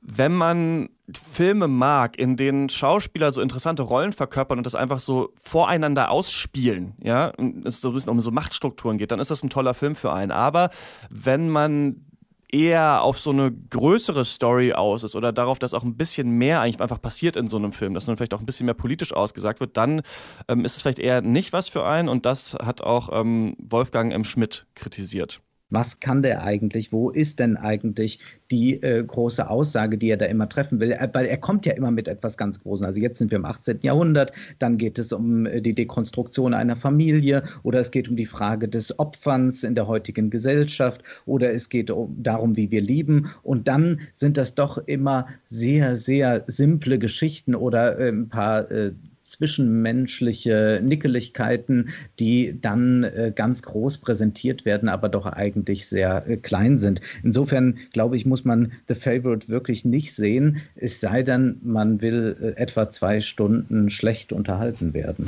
wenn 0.00 0.34
man 0.34 0.88
Filme 1.12 1.68
mag, 1.68 2.18
in 2.18 2.36
denen 2.36 2.68
Schauspieler 2.68 3.32
so 3.32 3.40
interessante 3.40 3.82
Rollen 3.82 4.12
verkörpern 4.12 4.58
und 4.58 4.66
das 4.66 4.74
einfach 4.74 5.00
so 5.00 5.32
voreinander 5.40 6.10
ausspielen, 6.10 6.94
ja, 7.02 7.28
und 7.36 7.66
es 7.66 7.80
so 7.80 7.88
ein 7.88 7.94
bisschen 7.94 8.10
um 8.10 8.20
so 8.20 8.30
Machtstrukturen 8.30 8.98
geht, 8.98 9.10
dann 9.10 9.20
ist 9.20 9.30
das 9.30 9.42
ein 9.42 9.50
toller 9.50 9.74
Film 9.74 9.94
für 9.94 10.12
einen. 10.12 10.32
Aber 10.32 10.70
wenn 11.10 11.48
man 11.48 12.06
eher 12.50 13.02
auf 13.02 13.18
so 13.18 13.30
eine 13.30 13.52
größere 13.52 14.24
Story 14.24 14.72
aus 14.72 15.02
ist 15.02 15.16
oder 15.16 15.32
darauf, 15.32 15.58
dass 15.58 15.74
auch 15.74 15.82
ein 15.82 15.96
bisschen 15.96 16.30
mehr 16.30 16.60
eigentlich 16.60 16.80
einfach 16.80 17.02
passiert 17.02 17.36
in 17.36 17.48
so 17.48 17.56
einem 17.56 17.72
Film, 17.72 17.94
dass 17.94 18.06
dann 18.06 18.16
vielleicht 18.16 18.34
auch 18.34 18.40
ein 18.40 18.46
bisschen 18.46 18.66
mehr 18.66 18.74
politisch 18.74 19.12
ausgesagt 19.12 19.60
wird, 19.60 19.76
dann 19.76 20.02
ähm, 20.48 20.64
ist 20.64 20.76
es 20.76 20.82
vielleicht 20.82 21.00
eher 21.00 21.22
nicht 21.22 21.52
was 21.52 21.68
für 21.68 21.84
einen 21.84 22.08
und 22.08 22.24
das 22.24 22.54
hat 22.54 22.80
auch 22.82 23.08
ähm, 23.12 23.56
Wolfgang 23.58 24.12
M. 24.12 24.24
Schmidt 24.24 24.66
kritisiert 24.74 25.40
was 25.70 26.00
kann 26.00 26.22
der 26.22 26.44
eigentlich, 26.44 26.92
wo 26.92 27.10
ist 27.10 27.40
denn 27.40 27.56
eigentlich 27.56 28.20
die 28.50 28.82
äh, 28.82 29.02
große 29.02 29.48
Aussage, 29.48 29.98
die 29.98 30.10
er 30.10 30.16
da 30.16 30.26
immer 30.26 30.48
treffen 30.48 30.78
will, 30.78 30.92
er, 30.92 31.12
weil 31.12 31.26
er 31.26 31.38
kommt 31.38 31.66
ja 31.66 31.72
immer 31.72 31.90
mit 31.90 32.08
etwas 32.08 32.36
ganz 32.36 32.60
Großem. 32.60 32.86
Also 32.86 33.00
jetzt 33.00 33.18
sind 33.18 33.30
wir 33.30 33.38
im 33.38 33.44
18. 33.44 33.80
Jahrhundert, 33.82 34.32
dann 34.58 34.78
geht 34.78 34.98
es 34.98 35.12
um 35.12 35.46
äh, 35.46 35.60
die 35.60 35.74
Dekonstruktion 35.74 36.54
einer 36.54 36.76
Familie 36.76 37.42
oder 37.62 37.80
es 37.80 37.90
geht 37.90 38.08
um 38.08 38.16
die 38.16 38.26
Frage 38.26 38.68
des 38.68 38.98
Opferns 38.98 39.64
in 39.64 39.74
der 39.74 39.86
heutigen 39.86 40.30
Gesellschaft 40.30 41.02
oder 41.24 41.52
es 41.52 41.68
geht 41.68 41.90
um, 41.90 42.16
darum, 42.22 42.56
wie 42.56 42.70
wir 42.70 42.80
lieben 42.80 43.30
und 43.42 43.66
dann 43.68 44.00
sind 44.12 44.36
das 44.36 44.54
doch 44.54 44.78
immer 44.86 45.26
sehr, 45.46 45.96
sehr 45.96 46.44
simple 46.46 46.98
Geschichten 46.98 47.54
oder 47.54 47.98
äh, 47.98 48.08
ein 48.08 48.28
paar 48.28 48.70
äh, 48.70 48.92
zwischenmenschliche 49.30 50.80
Nickeligkeiten, 50.82 51.90
die 52.18 52.58
dann 52.60 53.04
äh, 53.04 53.32
ganz 53.34 53.62
groß 53.62 53.98
präsentiert 53.98 54.64
werden, 54.64 54.88
aber 54.88 55.08
doch 55.08 55.26
eigentlich 55.26 55.86
sehr 55.86 56.28
äh, 56.28 56.36
klein 56.36 56.78
sind. 56.78 57.00
Insofern 57.22 57.78
glaube 57.92 58.16
ich, 58.16 58.26
muss 58.26 58.44
man 58.44 58.72
The 58.88 58.94
Favorite 58.94 59.48
wirklich 59.48 59.84
nicht 59.84 60.14
sehen, 60.14 60.62
es 60.74 61.00
sei 61.00 61.22
denn, 61.22 61.58
man 61.62 62.02
will 62.02 62.36
äh, 62.40 62.60
etwa 62.60 62.90
zwei 62.90 63.20
Stunden 63.20 63.90
schlecht 63.90 64.32
unterhalten 64.32 64.94
werden. 64.94 65.26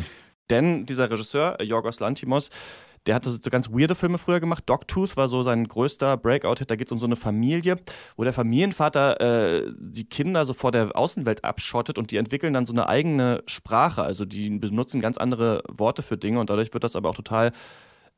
Denn 0.51 0.87
dieser 0.87 1.11
Regisseur, 1.11 1.63
Yorgos 1.63 2.01
Lantimos, 2.01 2.51
der 3.07 3.15
hatte 3.15 3.31
so 3.31 3.51
ganz 3.51 3.71
weirde 3.71 3.95
Filme 3.95 4.19
früher 4.19 4.41
gemacht. 4.41 4.65
Dogtooth 4.67 5.17
war 5.17 5.29
so 5.29 5.43
sein 5.43 5.67
größter 5.67 6.17
Breakout-Hit. 6.17 6.71
Da 6.71 6.77
geht 6.77 6.89
es 6.89 6.93
um 6.93 6.99
so 6.99 7.07
eine 7.07 7.17
Familie, 7.17 7.77
wo 8.17 8.25
der 8.25 8.33
Familienvater 8.33 9.21
äh, 9.21 9.73
die 9.79 10.05
Kinder 10.05 10.45
so 10.45 10.55
vor 10.55 10.73
der 10.73 10.97
Außenwelt 10.97 11.45
abschottet 11.45 11.99
und 11.99 12.11
die 12.11 12.17
entwickeln 12.17 12.55
dann 12.55 12.67
so 12.67 12.73
eine 12.73 12.89
eigene 12.89 13.43
Sprache. 13.47 14.03
Also 14.03 14.25
die 14.25 14.51
benutzen 14.51 15.01
ganz 15.01 15.19
andere 15.19 15.63
Worte 15.69 16.03
für 16.03 16.17
Dinge 16.17 16.41
und 16.41 16.51
dadurch 16.51 16.73
wird 16.75 16.85
das 16.85 16.97
aber 16.97 17.11
auch 17.11 17.17
total 17.17 17.53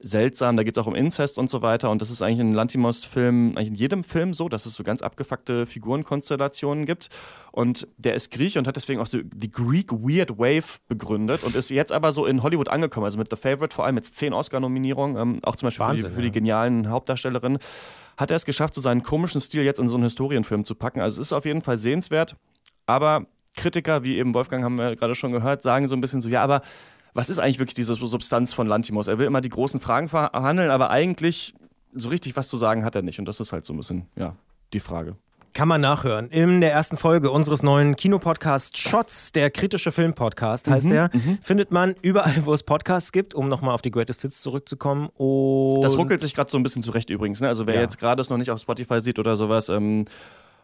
seltsam. 0.03 0.57
Da 0.57 0.63
geht 0.63 0.77
es 0.77 0.83
auch 0.83 0.87
um 0.87 0.95
Inzest 0.95 1.39
und 1.39 1.51
so 1.51 1.63
weiter. 1.63 1.91
Und 1.91 2.03
das 2.03 2.11
ist 2.11 2.23
eigentlich 2.23 2.41
in 2.41 2.55
Lantimos-Film, 2.55 3.57
eigentlich 3.57 3.69
in 3.69 3.75
jedem 3.75 4.05
Film 4.05 4.35
so, 4.35 4.49
dass 4.49 4.67
es 4.67 4.75
so 4.75 4.83
ganz 4.83 5.03
abgefuckte 5.03 5.67
Figurenkonstellationen 5.67 6.87
gibt. 6.87 7.09
Und 7.53 7.87
der 7.99 8.15
ist 8.15 8.31
Griech 8.31 8.59
und 8.59 8.67
hat 8.67 8.77
deswegen 8.77 9.01
auch 9.01 9.07
so 9.07 9.19
die 9.23 9.51
Greek 9.51 9.93
Weird 9.93 10.39
Wave 10.39 10.79
begründet 10.89 11.45
und 11.45 11.55
ist 11.55 11.71
jetzt 11.71 11.93
aber 11.93 12.13
so 12.13 12.27
in 12.27 12.43
Hollywood 12.43 12.69
angekommen. 12.69 13.05
Also 13.05 13.19
mit 13.19 13.29
The 13.31 13.37
Favorite 13.37 13.75
vor 13.75 13.85
allem 13.85 13.97
mit 13.97 14.07
zehn 14.07 14.33
Oscar-Nominierungen, 14.33 15.17
ähm, 15.17 15.41
auch 15.43 15.57
zum 15.57 15.67
Beispiel 15.67 15.87
Wahnsinn, 15.87 16.05
für, 16.05 16.09
die, 16.09 16.15
für 16.15 16.23
die 16.23 16.31
genialen 16.31 16.89
Hauptdarstellerinnen. 16.89 17.59
Hat 18.17 18.31
er 18.31 18.37
es 18.37 18.45
geschafft, 18.45 18.75
so 18.75 18.81
seinen 18.81 19.03
komischen 19.03 19.41
Stil 19.41 19.63
jetzt 19.63 19.81
in 19.81 19.89
so 19.89 19.97
einen 19.97 20.05
Historienfilm 20.05 20.65
zu 20.65 20.75
packen. 20.75 21.01
Also 21.01 21.21
es 21.21 21.29
ist 21.29 21.33
auf 21.33 21.45
jeden 21.45 21.63
Fall 21.63 21.79
sehenswert. 21.79 22.37
Aber 22.87 23.27
Kritiker, 23.57 24.05
wie 24.05 24.19
eben 24.19 24.35
Wolfgang 24.35 24.65
haben 24.65 24.77
wir 24.77 24.97
gerade 24.97 25.15
schon 25.15 25.33
gehört, 25.33 25.63
sagen 25.63 25.89
so 25.89 25.97
ein 25.97 26.01
bisschen 26.01 26.21
so, 26.21 26.29
ja, 26.29 26.43
aber 26.43 26.63
was 27.15 27.29
ist 27.29 27.39
eigentlich 27.39 27.59
wirklich 27.59 27.75
diese 27.75 27.95
Substanz 27.95 28.53
von 28.53 28.67
Lantimos? 28.67 29.09
Er 29.09 29.19
will 29.19 29.27
immer 29.27 29.41
die 29.41 29.49
großen 29.49 29.81
Fragen 29.81 30.09
verhandeln, 30.09 30.71
aber 30.71 30.91
eigentlich 30.91 31.55
so 31.95 32.09
richtig 32.09 32.37
was 32.37 32.49
zu 32.49 32.57
sagen 32.57 32.85
hat 32.85 32.95
er 32.95 33.03
nicht. 33.03 33.19
Und 33.19 33.27
das 33.27 33.41
ist 33.41 33.53
halt 33.53 33.67
so 33.67 33.73
ein 33.73 33.77
bisschen, 33.77 34.07
ja, 34.17 34.37
die 34.73 34.81
Frage. 34.81 35.17
Kann 35.53 35.67
man 35.67 35.81
nachhören. 35.81 36.31
In 36.31 36.61
der 36.61 36.73
ersten 36.73 36.97
Folge 36.97 37.31
unseres 37.33 37.65
neuen 37.65 37.97
Kinopodcasts 37.97 38.79
Shots, 38.79 39.33
der 39.33 39.51
kritische 39.51 39.91
Filmpodcast 39.91 40.71
heißt 40.71 40.87
mhm, 40.87 40.93
er, 40.93 41.11
mhm. 41.13 41.39
findet 41.43 41.73
man 41.73 41.97
überall, 42.03 42.45
wo 42.47 42.53
es 42.53 42.63
Podcasts 42.63 43.11
gibt, 43.11 43.35
um 43.35 43.49
nochmal 43.49 43.75
auf 43.75 43.83
die 43.83 43.91
Greatest 43.91 44.23
Hits 44.23 44.43
zurückzukommen. 44.43 45.09
Und 45.17 45.83
das 45.83 45.99
ruckelt 45.99 46.21
sich 46.21 46.35
gerade 46.35 46.51
so 46.51 46.59
ein 46.59 46.63
bisschen 46.63 46.85
zurecht 46.85 47.11
übrigens. 47.11 47.41
Ne? 47.41 47.49
Also 47.49 47.67
wer 47.67 47.75
ja. 47.75 47.81
jetzt 47.81 47.99
gerade 47.99 48.23
es 48.23 48.31
noch 48.31 48.39
nicht 48.39 48.53
auf 48.53 48.61
Spotify 48.61 49.01
sieht 49.01 49.19
oder 49.19 49.35
sowas, 49.35 49.69
ähm, 49.69 50.05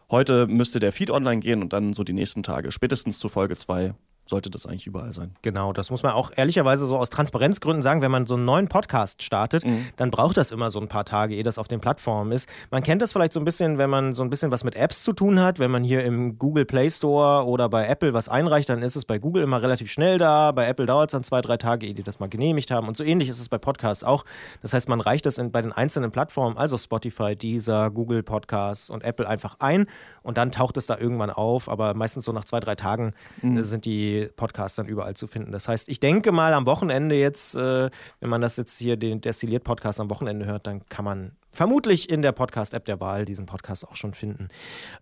heute 0.09 0.47
müsste 0.47 0.79
der 0.79 0.93
Feed 0.93 1.11
online 1.11 1.41
gehen 1.41 1.61
und 1.61 1.73
dann 1.73 1.91
so 1.91 2.05
die 2.05 2.13
nächsten 2.13 2.41
Tage, 2.41 2.71
spätestens 2.71 3.19
zu 3.19 3.27
Folge 3.27 3.57
2, 3.57 3.93
sollte 4.27 4.49
das 4.49 4.65
eigentlich 4.65 4.87
überall 4.87 5.13
sein. 5.13 5.35
Genau, 5.41 5.73
das 5.73 5.89
muss 5.89 6.03
man 6.03 6.13
auch 6.13 6.31
ehrlicherweise 6.35 6.85
so 6.85 6.97
aus 6.97 7.09
Transparenzgründen 7.09 7.81
sagen, 7.81 8.01
wenn 8.01 8.11
man 8.11 8.25
so 8.25 8.35
einen 8.35 8.45
neuen 8.45 8.67
Podcast 8.67 9.23
startet, 9.23 9.65
mhm. 9.65 9.87
dann 9.95 10.11
braucht 10.11 10.37
das 10.37 10.51
immer 10.51 10.69
so 10.69 10.79
ein 10.79 10.87
paar 10.87 11.05
Tage, 11.05 11.35
ehe 11.35 11.43
das 11.43 11.57
auf 11.57 11.67
den 11.67 11.79
Plattformen 11.79 12.31
ist. 12.31 12.49
Man 12.71 12.83
kennt 12.83 13.01
das 13.01 13.13
vielleicht 13.13 13.33
so 13.33 13.39
ein 13.39 13.45
bisschen, 13.45 13.77
wenn 13.77 13.89
man 13.89 14.13
so 14.13 14.23
ein 14.23 14.29
bisschen 14.29 14.51
was 14.51 14.63
mit 14.63 14.75
Apps 14.75 15.03
zu 15.03 15.13
tun 15.13 15.39
hat, 15.39 15.59
wenn 15.59 15.71
man 15.71 15.83
hier 15.83 16.03
im 16.03 16.37
Google 16.37 16.65
Play 16.65 16.89
Store 16.89 17.45
oder 17.45 17.69
bei 17.69 17.87
Apple 17.87 18.13
was 18.13 18.29
einreicht, 18.29 18.69
dann 18.69 18.81
ist 18.81 18.95
es 18.95 19.05
bei 19.05 19.17
Google 19.17 19.43
immer 19.43 19.61
relativ 19.61 19.91
schnell 19.91 20.17
da, 20.17 20.51
bei 20.51 20.67
Apple 20.67 20.85
dauert 20.85 21.09
es 21.09 21.13
dann 21.13 21.23
zwei, 21.23 21.41
drei 21.41 21.57
Tage, 21.57 21.87
ehe 21.87 21.93
die 21.93 22.03
das 22.03 22.19
mal 22.19 22.29
genehmigt 22.29 22.71
haben 22.71 22.87
und 22.87 22.97
so 22.97 23.03
ähnlich 23.03 23.29
ist 23.29 23.39
es 23.39 23.49
bei 23.49 23.57
Podcasts 23.57 24.03
auch. 24.03 24.25
Das 24.61 24.73
heißt, 24.73 24.89
man 24.89 24.99
reicht 24.99 25.25
das 25.25 25.37
in, 25.37 25.51
bei 25.51 25.61
den 25.61 25.71
einzelnen 25.71 26.11
Plattformen, 26.11 26.57
also 26.57 26.77
Spotify, 26.77 27.35
Deezer, 27.35 27.89
Google 27.91 28.23
Podcasts 28.23 28.89
und 28.89 29.03
Apple 29.03 29.27
einfach 29.27 29.57
ein 29.59 29.87
und 30.23 30.37
dann 30.37 30.51
taucht 30.51 30.77
es 30.77 30.87
da 30.87 30.97
irgendwann 30.97 31.29
auf, 31.29 31.69
aber 31.69 31.93
meistens 31.93 32.25
so 32.25 32.31
nach 32.31 32.45
zwei, 32.45 32.59
drei 32.59 32.75
Tagen 32.75 33.13
mhm. 33.41 33.63
sind 33.63 33.85
die 34.21 34.27
Podcasts 34.27 34.75
dann 34.75 34.87
überall 34.87 35.15
zu 35.15 35.27
finden. 35.27 35.51
Das 35.51 35.67
heißt, 35.67 35.89
ich 35.89 35.99
denke 35.99 36.31
mal 36.31 36.53
am 36.53 36.65
Wochenende 36.65 37.15
jetzt, 37.15 37.55
äh, 37.55 37.89
wenn 38.19 38.29
man 38.29 38.41
das 38.41 38.57
jetzt 38.57 38.77
hier 38.77 38.97
den 38.97 39.21
Destilliert-Podcast 39.21 39.99
am 39.99 40.09
Wochenende 40.09 40.45
hört, 40.45 40.67
dann 40.67 40.85
kann 40.89 41.05
man 41.05 41.31
vermutlich 41.57 42.09
in 42.11 42.21
der 42.21 42.33
Podcast-App 42.33 42.85
der 42.85 42.99
Wahl 42.99 43.25
diesen 43.25 43.47
Podcast 43.47 43.87
auch 43.87 43.95
schon 43.95 44.13
finden. 44.13 44.49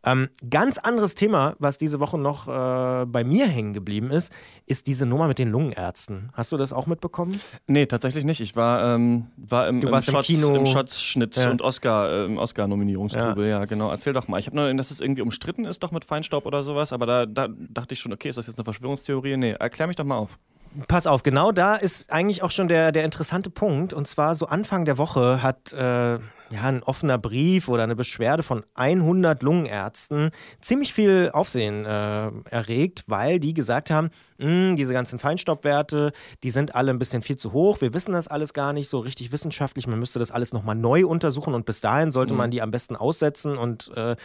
Ähm, 0.05 0.29
ganz 0.49 0.77
anderes 0.77 1.13
Thema, 1.13 1.55
was 1.59 1.77
diese 1.77 1.99
Woche 1.99 2.17
noch 2.17 2.47
äh, 2.47 3.05
bei 3.05 3.25
mir 3.25 3.47
hängen 3.47 3.73
geblieben 3.73 4.09
ist, 4.09 4.31
ist 4.65 4.87
diese 4.87 5.05
Nummer 5.05 5.27
mit 5.27 5.37
den 5.37 5.49
Lungenärzten. 5.51 6.29
Hast 6.33 6.53
du 6.53 6.57
das 6.57 6.71
auch 6.71 6.87
mitbekommen? 6.87 7.41
Nee, 7.67 7.87
tatsächlich 7.87 8.23
nicht. 8.23 8.39
Ich 8.39 8.55
war, 8.55 8.95
ähm, 8.95 9.27
war 9.35 9.67
im, 9.67 9.81
du 9.81 9.91
warst 9.91 10.07
im, 10.07 10.13
Shots, 10.13 10.29
im 10.29 10.35
Kino. 10.35 10.55
Im 10.55 10.65
Shots-Schnitt 10.65 11.35
ja. 11.35 11.51
und 11.51 11.61
Oscar, 11.61 12.29
äh, 12.29 12.35
Oscar-Nominierungstrubel, 12.37 13.45
ja. 13.45 13.59
ja. 13.59 13.65
genau. 13.65 13.91
Erzähl 13.91 14.13
doch 14.13 14.29
mal. 14.29 14.39
Ich 14.39 14.47
habe 14.47 14.55
nur, 14.55 14.73
dass 14.75 14.91
es 14.91 15.01
irgendwie 15.01 15.23
umstritten 15.23 15.65
ist, 15.65 15.83
doch 15.83 15.91
mit 15.91 16.05
Feinstaub 16.05 16.45
oder 16.45 16.63
sowas, 16.63 16.93
aber 16.93 17.05
da, 17.05 17.25
da 17.25 17.49
dachte 17.49 17.93
ich 17.93 17.99
schon, 17.99 18.13
okay, 18.13 18.29
ist 18.29 18.37
das 18.37 18.47
jetzt 18.47 18.57
eine 18.57 18.63
Verschwörungstheorie? 18.63 19.35
Nee, 19.35 19.51
erklär 19.59 19.87
mich 19.87 19.97
doch 19.97 20.05
mal 20.05 20.17
auf. 20.17 20.39
Pass 20.87 21.07
auf, 21.07 21.23
genau 21.23 21.51
da 21.51 21.75
ist 21.75 22.11
eigentlich 22.11 22.43
auch 22.43 22.51
schon 22.51 22.67
der, 22.67 22.91
der 22.91 23.03
interessante 23.03 23.49
Punkt. 23.49 23.93
Und 23.93 24.07
zwar 24.07 24.35
so 24.35 24.47
Anfang 24.47 24.85
der 24.85 24.97
Woche 24.97 25.41
hat 25.41 25.71
äh, 25.73 26.19
ja, 26.51 26.61
ein 26.63 26.83
offener 26.83 27.17
Brief 27.17 27.67
oder 27.67 27.83
eine 27.83 27.95
Beschwerde 27.95 28.43
von 28.43 28.63
100 28.75 29.41
Lungenärzten 29.41 30.31
ziemlich 30.61 30.93
viel 30.93 31.31
Aufsehen 31.33 31.85
äh, 31.85 32.31
erregt, 32.49 33.03
weil 33.07 33.39
die 33.39 33.53
gesagt 33.53 33.89
haben, 33.89 34.09
hm, 34.37 34.75
diese 34.75 34.93
ganzen 34.93 35.17
Feinstaubwerte, 35.17 36.11
die 36.43 36.51
sind 36.51 36.75
alle 36.75 36.91
ein 36.91 36.99
bisschen 36.99 37.21
viel 37.21 37.37
zu 37.37 37.53
hoch. 37.53 37.81
Wir 37.81 37.93
wissen 37.93 38.13
das 38.13 38.27
alles 38.27 38.53
gar 38.53 38.73
nicht 38.73 38.89
so 38.89 38.99
richtig 38.99 39.31
wissenschaftlich. 39.31 39.87
Man 39.87 39.97
müsste 39.97 40.19
das 40.19 40.31
alles 40.31 40.53
nochmal 40.53 40.75
neu 40.75 41.07
untersuchen 41.07 41.53
und 41.53 41.65
bis 41.65 41.81
dahin 41.81 42.11
sollte 42.11 42.33
mhm. 42.33 42.37
man 42.39 42.51
die 42.51 42.61
am 42.61 42.71
besten 42.71 42.95
aussetzen. 42.95 43.57
Und 43.57 43.91
äh, 43.95 44.15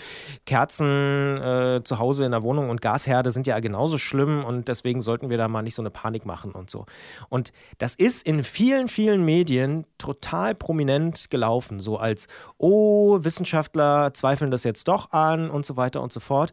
Kerzen 0.46 1.38
äh, 1.38 1.80
zu 1.84 1.98
Hause 1.98 2.24
in 2.24 2.32
der 2.32 2.42
Wohnung 2.42 2.70
und 2.70 2.80
Gasherde 2.80 3.30
sind 3.30 3.46
ja 3.46 3.58
genauso 3.60 3.98
schlimm 3.98 4.44
und 4.44 4.68
deswegen 4.68 5.00
sollten 5.00 5.30
wir 5.30 5.38
da 5.38 5.48
mal 5.48 5.62
nicht 5.62 5.74
so 5.74 5.82
eine 5.82 5.90
Panik 5.90 6.26
machen 6.26 6.52
und 6.52 6.70
so. 6.70 6.86
Und 7.28 7.52
das 7.78 7.94
ist 7.94 8.26
in 8.26 8.42
vielen, 8.42 8.88
vielen 8.88 9.24
Medien 9.24 9.86
total 9.98 10.54
prominent 10.54 11.30
gelaufen, 11.30 11.80
so 11.80 11.98
als, 11.98 12.09
oh, 12.58 13.18
Wissenschaftler 13.22 14.12
zweifeln 14.14 14.50
das 14.50 14.64
jetzt 14.64 14.88
doch 14.88 15.12
an 15.12 15.50
und 15.50 15.66
so 15.66 15.76
weiter 15.76 16.02
und 16.02 16.12
so 16.12 16.20
fort. 16.20 16.52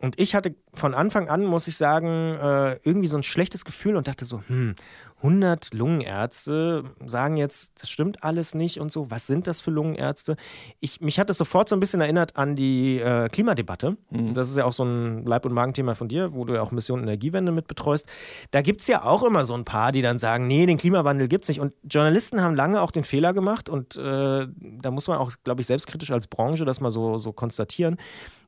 Und 0.00 0.18
ich 0.20 0.34
hatte 0.34 0.54
von 0.74 0.94
Anfang 0.94 1.28
an, 1.28 1.44
muss 1.44 1.66
ich 1.66 1.76
sagen, 1.76 2.34
äh, 2.34 2.78
irgendwie 2.84 3.08
so 3.08 3.16
ein 3.16 3.24
schlechtes 3.24 3.64
Gefühl 3.64 3.96
und 3.96 4.06
dachte 4.06 4.24
so, 4.24 4.42
hm, 4.46 4.74
100 5.18 5.74
Lungenärzte 5.74 6.84
sagen 7.04 7.36
jetzt, 7.36 7.82
das 7.82 7.90
stimmt 7.90 8.22
alles 8.22 8.54
nicht 8.54 8.80
und 8.80 8.92
so. 8.92 9.10
Was 9.10 9.26
sind 9.26 9.48
das 9.48 9.60
für 9.60 9.72
Lungenärzte? 9.72 10.36
Ich, 10.78 11.00
mich 11.00 11.18
hat 11.18 11.28
das 11.28 11.38
sofort 11.38 11.68
so 11.68 11.74
ein 11.74 11.80
bisschen 11.80 12.00
erinnert 12.00 12.36
an 12.36 12.54
die 12.54 13.00
äh, 13.00 13.28
Klimadebatte. 13.28 13.96
Mhm. 14.10 14.34
Das 14.34 14.48
ist 14.48 14.56
ja 14.56 14.64
auch 14.64 14.72
so 14.72 14.84
ein 14.84 15.24
Leib- 15.24 15.44
und 15.44 15.52
Magenthema 15.52 15.94
von 15.94 16.08
dir, 16.08 16.34
wo 16.34 16.44
du 16.44 16.54
ja 16.54 16.62
auch 16.62 16.70
Mission 16.70 17.02
Energiewende 17.02 17.50
mit 17.50 17.66
betreust. 17.66 18.06
Da 18.52 18.62
gibt 18.62 18.80
es 18.80 18.86
ja 18.86 19.04
auch 19.04 19.24
immer 19.24 19.44
so 19.44 19.54
ein 19.54 19.64
paar, 19.64 19.90
die 19.90 20.02
dann 20.02 20.18
sagen, 20.18 20.46
nee, 20.46 20.66
den 20.66 20.76
Klimawandel 20.76 21.26
gibt 21.26 21.44
es 21.44 21.48
nicht. 21.48 21.60
Und 21.60 21.74
Journalisten 21.82 22.40
haben 22.40 22.54
lange 22.54 22.80
auch 22.80 22.92
den 22.92 23.04
Fehler 23.04 23.32
gemacht 23.32 23.68
und 23.68 23.96
äh, 23.96 24.46
da 24.80 24.90
muss 24.92 25.08
man 25.08 25.18
auch, 25.18 25.32
glaube 25.42 25.62
ich, 25.62 25.66
selbstkritisch 25.66 26.12
als 26.12 26.28
Branche 26.28 26.64
das 26.64 26.80
mal 26.80 26.92
so, 26.92 27.18
so 27.18 27.32
konstatieren 27.32 27.96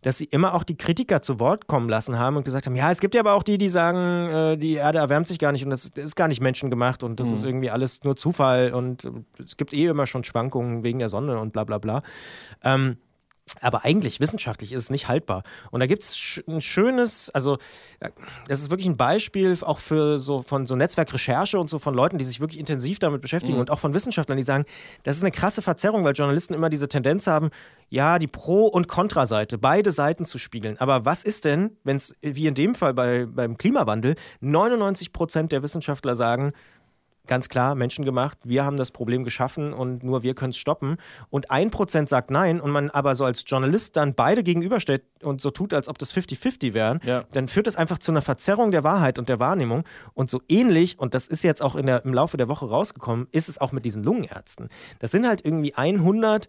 dass 0.02 0.16
sie 0.18 0.24
immer 0.24 0.54
auch 0.54 0.64
die 0.64 0.76
Kritiker 0.76 1.20
zu 1.20 1.38
Wort 1.38 1.66
kommen 1.66 1.88
lassen 1.88 2.18
haben 2.18 2.36
und 2.36 2.44
gesagt 2.44 2.66
haben, 2.66 2.74
ja, 2.74 2.90
es 2.90 3.00
gibt 3.00 3.14
ja 3.14 3.20
aber 3.20 3.34
auch 3.34 3.42
die, 3.42 3.58
die 3.58 3.68
sagen, 3.68 4.30
äh, 4.30 4.56
die 4.56 4.74
Erde 4.74 4.98
erwärmt 4.98 5.28
sich 5.28 5.38
gar 5.38 5.52
nicht 5.52 5.64
und 5.64 5.70
das 5.70 5.86
ist 5.86 6.16
gar 6.16 6.28
nicht 6.28 6.40
menschengemacht 6.61 7.02
und 7.02 7.21
das 7.21 7.29
mhm. 7.29 7.35
ist 7.35 7.45
irgendwie 7.45 7.71
alles 7.71 8.05
nur 8.05 8.17
Zufall 8.17 8.73
und 8.73 9.11
es 9.38 9.57
gibt 9.57 9.73
eh 9.73 9.87
immer 9.87 10.07
schon 10.07 10.25
Schwankungen 10.25 10.85
wegen 10.85 10.99
der 10.99 11.09
Sonne 11.09 11.38
und 11.38 11.52
bla 11.52 11.64
bla 11.64 11.79
bla. 11.79 12.02
Ähm, 12.62 12.99
aber 13.61 13.85
eigentlich 13.85 14.21
wissenschaftlich 14.21 14.73
ist 14.73 14.83
es 14.85 14.90
nicht 14.90 15.09
haltbar. 15.09 15.42
Und 15.71 15.80
da 15.80 15.87
gibt 15.87 16.02
es 16.02 16.40
ein 16.47 16.61
schönes, 16.61 17.30
also 17.30 17.59
das 18.49 18.61
ist 18.61 18.71
wirklich 18.71 18.87
ein 18.87 18.97
Beispiel 18.97 19.57
auch 19.61 19.78
für 19.78 20.19
so 20.19 20.42
von 20.42 20.66
so 20.66 20.76
Netzwerkrecherche 20.76 21.59
und 21.59 21.69
so 21.69 21.78
von 21.78 21.95
Leuten, 21.95 22.19
die 22.19 22.25
sich 22.25 22.40
wirklich 22.40 22.59
intensiv 22.59 22.99
damit 22.99 23.21
beschäftigen 23.21 23.54
mhm. 23.54 23.61
und 23.61 23.71
auch 23.71 23.78
von 23.78 23.92
Wissenschaftlern, 23.92 24.38
die 24.38 24.45
sagen, 24.45 24.64
das 25.02 25.16
ist 25.16 25.23
eine 25.23 25.33
krasse 25.33 25.62
Verzerrung, 25.62 26.04
weil 26.04 26.14
Journalisten 26.14 26.54
immer 26.54 26.71
diese 26.71 26.88
Tendenz 26.88 27.26
haben, 27.26 27.50
ja, 27.88 28.19
die 28.19 28.28
Pro- 28.28 28.69
und 28.69 28.88
Kontraseite, 28.88 29.59
beide 29.59 29.90
Seiten 29.92 30.25
zu 30.25 30.38
spiegeln. 30.38 30.78
Aber 30.78 31.04
was 31.04 31.25
ist 31.25 31.45
denn, 31.45 31.76
wenn 31.85 31.97
es 31.97 32.16
wie 32.23 32.47
in 32.47 32.54
dem 32.54 32.75
Fall 32.75 32.95
bei, 32.95 33.26
beim 33.26 33.59
Klimawandel 33.59 34.14
99 34.40 35.12
Prozent 35.12 35.52
der 35.52 35.62
Wissenschaftler 35.62 36.14
sagen, 36.14 36.52
ganz 37.30 37.49
klar 37.49 37.76
menschengemacht, 37.76 38.38
wir 38.42 38.64
haben 38.64 38.76
das 38.76 38.90
Problem 38.90 39.22
geschaffen 39.22 39.72
und 39.72 40.02
nur 40.02 40.25
wir 40.25 40.34
können 40.34 40.50
es 40.50 40.56
stoppen. 40.56 40.96
Und 41.30 41.52
ein 41.52 41.70
Prozent 41.70 42.08
sagt 42.08 42.32
nein 42.32 42.60
und 42.60 42.72
man 42.72 42.90
aber 42.90 43.14
so 43.14 43.25
als 43.25 43.44
Journalist 43.46 43.96
dann 43.96 44.14
beide 44.14 44.42
gegenüberstellt 44.42 45.04
und 45.22 45.40
so 45.40 45.50
tut, 45.50 45.72
als 45.72 45.88
ob 45.88 45.96
das 45.96 46.12
50-50 46.12 46.75
wären, 46.75 46.99
ja. 47.04 47.22
dann 47.32 47.46
führt 47.46 47.68
das 47.68 47.76
einfach 47.76 47.99
zu 47.99 48.10
einer 48.10 48.20
Verzerrung 48.20 48.72
der 48.72 48.82
Wahrheit 48.82 49.16
und 49.20 49.28
der 49.28 49.38
Wahrnehmung. 49.38 49.84
Und 50.12 50.28
so 50.28 50.42
ähnlich, 50.49 50.99
und 50.99 51.14
das 51.14 51.28
ist 51.28 51.44
jetzt 51.44 51.62
auch 51.62 51.76
in 51.76 51.87
der, 51.87 52.04
im 52.04 52.12
Laufe 52.12 52.37
der 52.37 52.49
Woche 52.49 52.68
rausgekommen, 52.68 53.28
ist 53.30 53.49
es 53.49 53.60
auch 53.60 53.70
mit 53.70 53.84
diesen 53.84 54.02
Lungenärzten. 54.02 54.68
Das 54.99 55.12
sind 55.12 55.25
halt 55.25 55.44
irgendwie 55.44 55.75
100 55.75 56.49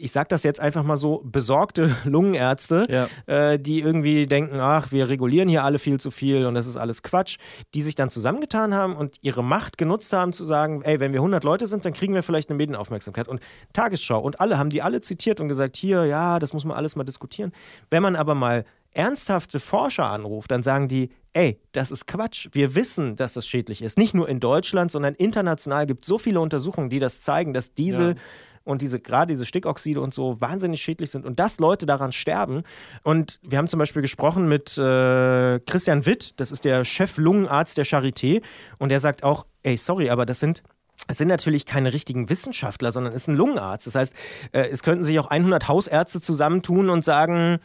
ich 0.00 0.12
sage 0.12 0.28
das 0.28 0.42
jetzt 0.42 0.60
einfach 0.60 0.82
mal 0.82 0.96
so, 0.96 1.22
besorgte 1.24 1.94
Lungenärzte, 2.04 2.86
ja. 2.88 3.08
äh, 3.26 3.58
die 3.58 3.80
irgendwie 3.80 4.26
denken, 4.26 4.58
ach, 4.60 4.90
wir 4.92 5.08
regulieren 5.08 5.48
hier 5.48 5.64
alle 5.64 5.78
viel 5.78 6.00
zu 6.00 6.10
viel 6.10 6.46
und 6.46 6.54
das 6.54 6.66
ist 6.66 6.76
alles 6.76 7.02
Quatsch, 7.02 7.38
die 7.74 7.82
sich 7.82 7.94
dann 7.94 8.10
zusammengetan 8.10 8.74
haben 8.74 8.96
und 8.96 9.16
ihre 9.22 9.44
Macht 9.44 9.78
genutzt 9.78 10.12
haben, 10.12 10.32
zu 10.32 10.44
sagen, 10.44 10.82
ey, 10.82 11.00
wenn 11.00 11.12
wir 11.12 11.20
100 11.20 11.44
Leute 11.44 11.66
sind, 11.66 11.84
dann 11.84 11.92
kriegen 11.92 12.14
wir 12.14 12.22
vielleicht 12.22 12.50
eine 12.50 12.56
Medienaufmerksamkeit. 12.56 13.28
Und 13.28 13.40
Tagesschau 13.72 14.20
und 14.20 14.40
alle 14.40 14.58
haben 14.58 14.70
die 14.70 14.82
alle 14.82 15.00
zitiert 15.00 15.40
und 15.40 15.48
gesagt, 15.48 15.76
hier, 15.76 16.04
ja, 16.04 16.38
das 16.38 16.52
muss 16.52 16.64
man 16.64 16.76
alles 16.76 16.96
mal 16.96 17.04
diskutieren. 17.04 17.52
Wenn 17.90 18.02
man 18.02 18.16
aber 18.16 18.34
mal 18.34 18.64
ernsthafte 18.92 19.60
Forscher 19.60 20.06
anruft, 20.06 20.50
dann 20.50 20.62
sagen 20.62 20.88
die, 20.88 21.10
ey, 21.32 21.60
das 21.72 21.90
ist 21.92 22.06
Quatsch. 22.06 22.48
Wir 22.52 22.74
wissen, 22.74 23.14
dass 23.14 23.34
das 23.34 23.46
schädlich 23.46 23.82
ist. 23.82 23.98
Nicht 23.98 24.14
nur 24.14 24.28
in 24.28 24.40
Deutschland, 24.40 24.90
sondern 24.90 25.14
international 25.14 25.86
gibt 25.86 26.02
es 26.02 26.08
so 26.08 26.18
viele 26.18 26.40
Untersuchungen, 26.40 26.90
die 26.90 26.98
das 26.98 27.20
zeigen, 27.20 27.52
dass 27.52 27.74
Diesel 27.74 28.14
ja 28.16 28.20
und 28.64 28.82
diese 28.82 29.00
gerade 29.00 29.32
diese 29.32 29.46
Stickoxide 29.46 30.00
und 30.00 30.14
so 30.14 30.40
wahnsinnig 30.40 30.80
schädlich 30.80 31.10
sind 31.10 31.24
und 31.24 31.38
dass 31.38 31.58
Leute 31.58 31.86
daran 31.86 32.12
sterben. 32.12 32.62
Und 33.02 33.40
wir 33.42 33.58
haben 33.58 33.68
zum 33.68 33.78
Beispiel 33.78 34.02
gesprochen 34.02 34.48
mit 34.48 34.76
äh, 34.78 35.60
Christian 35.60 36.06
Witt, 36.06 36.38
das 36.40 36.50
ist 36.50 36.64
der 36.64 36.84
Chef-Lungenarzt 36.84 37.78
der 37.78 37.86
Charité, 37.86 38.42
und 38.78 38.90
der 38.90 39.00
sagt 39.00 39.22
auch, 39.22 39.46
ey, 39.62 39.76
sorry, 39.76 40.10
aber 40.10 40.26
das 40.26 40.40
sind 40.40 40.62
es 41.08 41.18
sind 41.18 41.28
natürlich 41.28 41.66
keine 41.66 41.92
richtigen 41.92 42.28
Wissenschaftler, 42.28 42.92
sondern 42.92 43.14
es 43.14 43.22
ist 43.22 43.28
ein 43.28 43.34
Lungenarzt. 43.34 43.86
Das 43.86 43.94
heißt, 43.94 44.14
äh, 44.52 44.68
es 44.68 44.82
könnten 44.82 45.02
sich 45.02 45.18
auch 45.18 45.26
100 45.28 45.66
Hausärzte 45.66 46.20
zusammentun 46.20 46.90
und 46.90 47.04
sagen, 47.04 47.58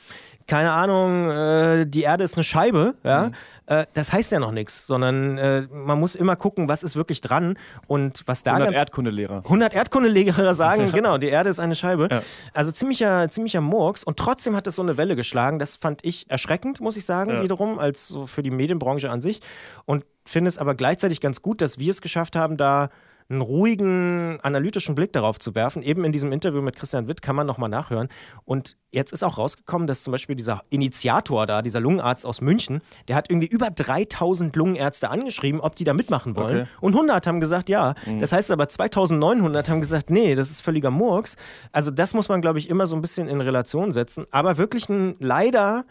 keine 0.48 0.72
Ahnung, 0.72 1.32
äh, 1.32 1.86
die 1.88 2.04
Erde 2.04 2.24
ist 2.24 2.36
eine 2.36 2.44
Scheibe, 2.44 2.96
ja, 3.04 3.28
mhm. 3.28 3.34
äh, 3.66 3.86
das 3.94 4.14
heißt 4.14 4.32
ja 4.32 4.40
noch 4.40 4.52
nichts, 4.52 4.86
sondern 4.86 5.38
äh, 5.38 5.68
man 5.72 6.00
muss 6.00 6.16
immer 6.16 6.36
gucken, 6.36 6.70
was 6.70 6.84
ist 6.84 6.96
wirklich 6.96 7.22
dran 7.22 7.58
und 7.88 8.24
was 8.28 8.44
da 8.44 8.54
100 8.54 8.76
Erdkundelehrer. 8.76 9.38
100 9.44 9.74
Erdkundelehrer 9.74 10.54
sagen, 10.54 10.92
genau, 10.94 11.18
die 11.18 11.30
Erde 11.30 11.50
ist 11.50 11.60
eine 11.60 11.76
Scheibe. 11.76 12.08
Ja. 12.12 12.22
Also 12.54 12.72
ziemlicher, 12.72 13.30
ziemlicher 13.30 13.62
Murks 13.62 14.04
und 14.04 14.18
trotzdem 14.18 14.56
hat 14.56 14.68
es 14.68 14.76
so 14.76 14.84
eine 14.84 14.98
Welle 14.98 15.16
geschlagen. 15.16 15.58
Das 15.58 15.78
fand 15.78 16.06
ich 16.06 16.30
erschreckend, 16.30 16.80
muss 16.80 16.98
ich 16.98 17.06
sagen, 17.06 17.32
ja. 17.32 17.44
wiederum, 17.44 17.80
als 17.80 18.08
so 18.08 18.28
für 18.28 18.44
die 18.44 18.52
Medienbranche 18.52 19.10
an 19.10 19.22
sich 19.22 19.42
und 19.86 20.06
finde 20.26 20.50
es 20.50 20.58
aber 20.58 20.76
gleichzeitig 20.76 21.22
ganz 21.22 21.42
gut, 21.42 21.62
dass 21.62 21.80
wir 21.80 21.90
es 21.90 22.02
geschafft 22.02 22.36
haben, 22.36 22.58
da 22.58 22.90
einen 23.28 23.42
ruhigen, 23.42 24.40
analytischen 24.42 24.94
Blick 24.94 25.12
darauf 25.14 25.40
zu 25.40 25.56
werfen. 25.56 25.82
Eben 25.82 26.04
in 26.06 26.12
diesem 26.12 26.32
Interview 26.32 26.62
mit 26.62 26.76
Christian 26.76 27.08
Witt 27.08 27.24
kann 27.24 27.36
man 27.36 27.48
nochmal 27.48 27.70
nachhören. 27.70 28.08
Und 28.44 28.78
jetzt 28.92 29.12
ist 29.14 29.24
auch 29.24 29.40
rausgekommen, 29.40 29.88
dass 29.88 30.04
zum 30.04 30.12
Beispiel 30.12 30.36
dieser 30.36 30.62
Initiator 30.70 31.48
da, 31.48 31.64
dieser 31.64 31.80
Lungenarzt 31.80 32.26
aus 32.26 32.42
München, 32.42 32.82
der 33.08 33.16
hat 33.16 33.32
irgendwie 33.32 33.48
über 33.48 33.70
3000 33.72 34.56
Lungenärzte 34.56 35.10
angeschrieben, 35.10 35.60
ob 35.60 35.76
die 35.76 35.86
da 35.86 35.94
mitmachen 35.94 36.36
wollen. 36.36 36.62
Okay. 36.62 36.70
Und 36.82 36.94
100 36.94 37.26
haben 37.26 37.40
gesagt, 37.40 37.68
ja. 37.70 37.96
Mhm. 38.06 38.22
Das 38.22 38.32
heißt 38.32 38.52
aber 38.52 38.68
2900 38.68 39.70
haben 39.70 39.82
gesagt, 39.82 40.12
nee, 40.12 40.36
das 40.36 40.52
ist 40.52 40.62
völliger 40.62 40.92
Murks. 40.92 41.36
Also 41.72 41.90
das 41.90 42.14
muss 42.14 42.30
man, 42.30 42.42
glaube 42.42 42.60
ich, 42.60 42.70
immer 42.70 42.86
so 42.86 42.96
ein 42.96 43.02
bisschen 43.02 43.28
in 43.28 43.42
Relation 43.42 43.92
setzen. 43.92 44.26
Aber 44.30 44.58
wirklich 44.58 44.88
ein 44.90 45.14
leider 45.20 45.86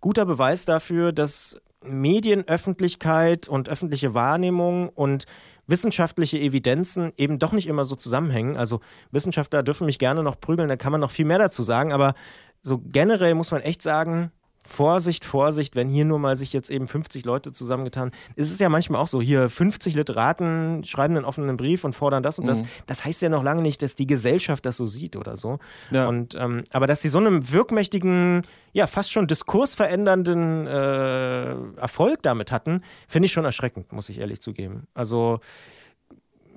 guter 0.00 0.24
Beweis 0.24 0.66
dafür, 0.66 1.12
dass 1.12 1.60
Medienöffentlichkeit 1.82 3.48
und 3.48 3.68
öffentliche 3.68 4.14
Wahrnehmung 4.14 4.88
und 4.90 5.24
wissenschaftliche 5.66 6.38
Evidenzen 6.38 7.12
eben 7.16 7.38
doch 7.38 7.52
nicht 7.52 7.66
immer 7.66 7.84
so 7.84 7.94
zusammenhängen. 7.94 8.56
Also 8.56 8.80
Wissenschaftler 9.10 9.62
dürfen 9.62 9.86
mich 9.86 9.98
gerne 9.98 10.22
noch 10.22 10.40
prügeln, 10.40 10.68
da 10.68 10.76
kann 10.76 10.92
man 10.92 11.00
noch 11.00 11.10
viel 11.10 11.24
mehr 11.24 11.38
dazu 11.38 11.62
sagen, 11.62 11.92
aber 11.92 12.14
so 12.62 12.78
generell 12.78 13.34
muss 13.34 13.50
man 13.50 13.62
echt 13.62 13.82
sagen, 13.82 14.32
Vorsicht, 14.66 15.24
Vorsicht, 15.24 15.76
wenn 15.76 15.88
hier 15.88 16.04
nur 16.04 16.18
mal 16.18 16.36
sich 16.36 16.52
jetzt 16.52 16.70
eben 16.70 16.88
50 16.88 17.24
Leute 17.24 17.52
zusammengetan. 17.52 18.10
Es 18.34 18.50
ist 18.50 18.60
ja 18.60 18.68
manchmal 18.68 19.00
auch 19.00 19.08
so, 19.08 19.22
hier 19.22 19.48
50 19.48 19.94
Literaten 19.94 20.84
schreiben 20.84 21.16
einen 21.16 21.24
offenen 21.24 21.56
Brief 21.56 21.84
und 21.84 21.94
fordern 21.94 22.22
das 22.22 22.38
und 22.38 22.46
das. 22.46 22.62
Mhm. 22.62 22.68
Das 22.86 23.04
heißt 23.04 23.22
ja 23.22 23.28
noch 23.28 23.42
lange 23.42 23.62
nicht, 23.62 23.82
dass 23.82 23.94
die 23.94 24.06
Gesellschaft 24.06 24.66
das 24.66 24.76
so 24.76 24.86
sieht 24.86 25.16
oder 25.16 25.36
so. 25.36 25.58
Ja. 25.90 26.08
Und, 26.08 26.34
ähm, 26.34 26.64
aber 26.70 26.86
dass 26.86 27.00
sie 27.00 27.08
so 27.08 27.18
einen 27.18 27.52
wirkmächtigen, 27.52 28.42
ja, 28.72 28.86
fast 28.86 29.12
schon 29.12 29.26
diskursverändernden 29.26 30.66
äh, 30.66 31.80
Erfolg 31.80 32.22
damit 32.22 32.52
hatten, 32.52 32.82
finde 33.08 33.26
ich 33.26 33.32
schon 33.32 33.44
erschreckend, 33.44 33.92
muss 33.92 34.08
ich 34.08 34.18
ehrlich 34.18 34.40
zugeben. 34.40 34.88
Also, 34.94 35.40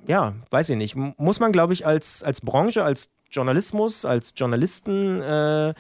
ja, 0.08 0.34
weiß 0.50 0.72
ich 0.72 0.78
nicht. 0.78 0.96
Muss 0.96 1.40
man, 1.40 1.52
glaube 1.52 1.74
ich, 1.74 1.86
als, 1.86 2.24
als 2.24 2.42
Branche, 2.42 2.84
als 2.84 3.12
Journalismus, 3.30 4.06
als 4.06 4.34
Journalisten 4.36 5.22
äh, 5.22 5.74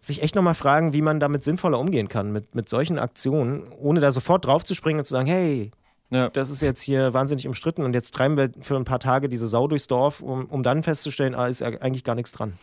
sich 0.00 0.22
echt 0.22 0.34
nochmal 0.34 0.54
fragen, 0.54 0.92
wie 0.92 1.02
man 1.02 1.20
damit 1.20 1.44
sinnvoller 1.44 1.78
umgehen 1.78 2.08
kann, 2.08 2.32
mit, 2.32 2.54
mit 2.54 2.68
solchen 2.68 2.98
Aktionen, 2.98 3.68
ohne 3.78 4.00
da 4.00 4.10
sofort 4.10 4.46
draufzuspringen 4.46 4.98
und 4.98 5.04
zu 5.04 5.12
sagen, 5.12 5.28
hey, 5.28 5.70
ja. 6.10 6.28
das 6.30 6.50
ist 6.50 6.62
jetzt 6.62 6.80
hier 6.80 7.12
wahnsinnig 7.12 7.46
umstritten 7.46 7.84
und 7.84 7.92
jetzt 7.92 8.12
treiben 8.12 8.36
wir 8.36 8.50
für 8.62 8.76
ein 8.76 8.84
paar 8.84 8.98
Tage 8.98 9.28
diese 9.28 9.46
Sau 9.46 9.68
durchs 9.68 9.86
Dorf, 9.86 10.20
um, 10.22 10.46
um 10.46 10.62
dann 10.62 10.82
festzustellen, 10.82 11.34
ah, 11.34 11.46
ist 11.46 11.62
eigentlich 11.62 12.04
gar 12.04 12.14
nichts 12.14 12.32
dran. 12.32 12.54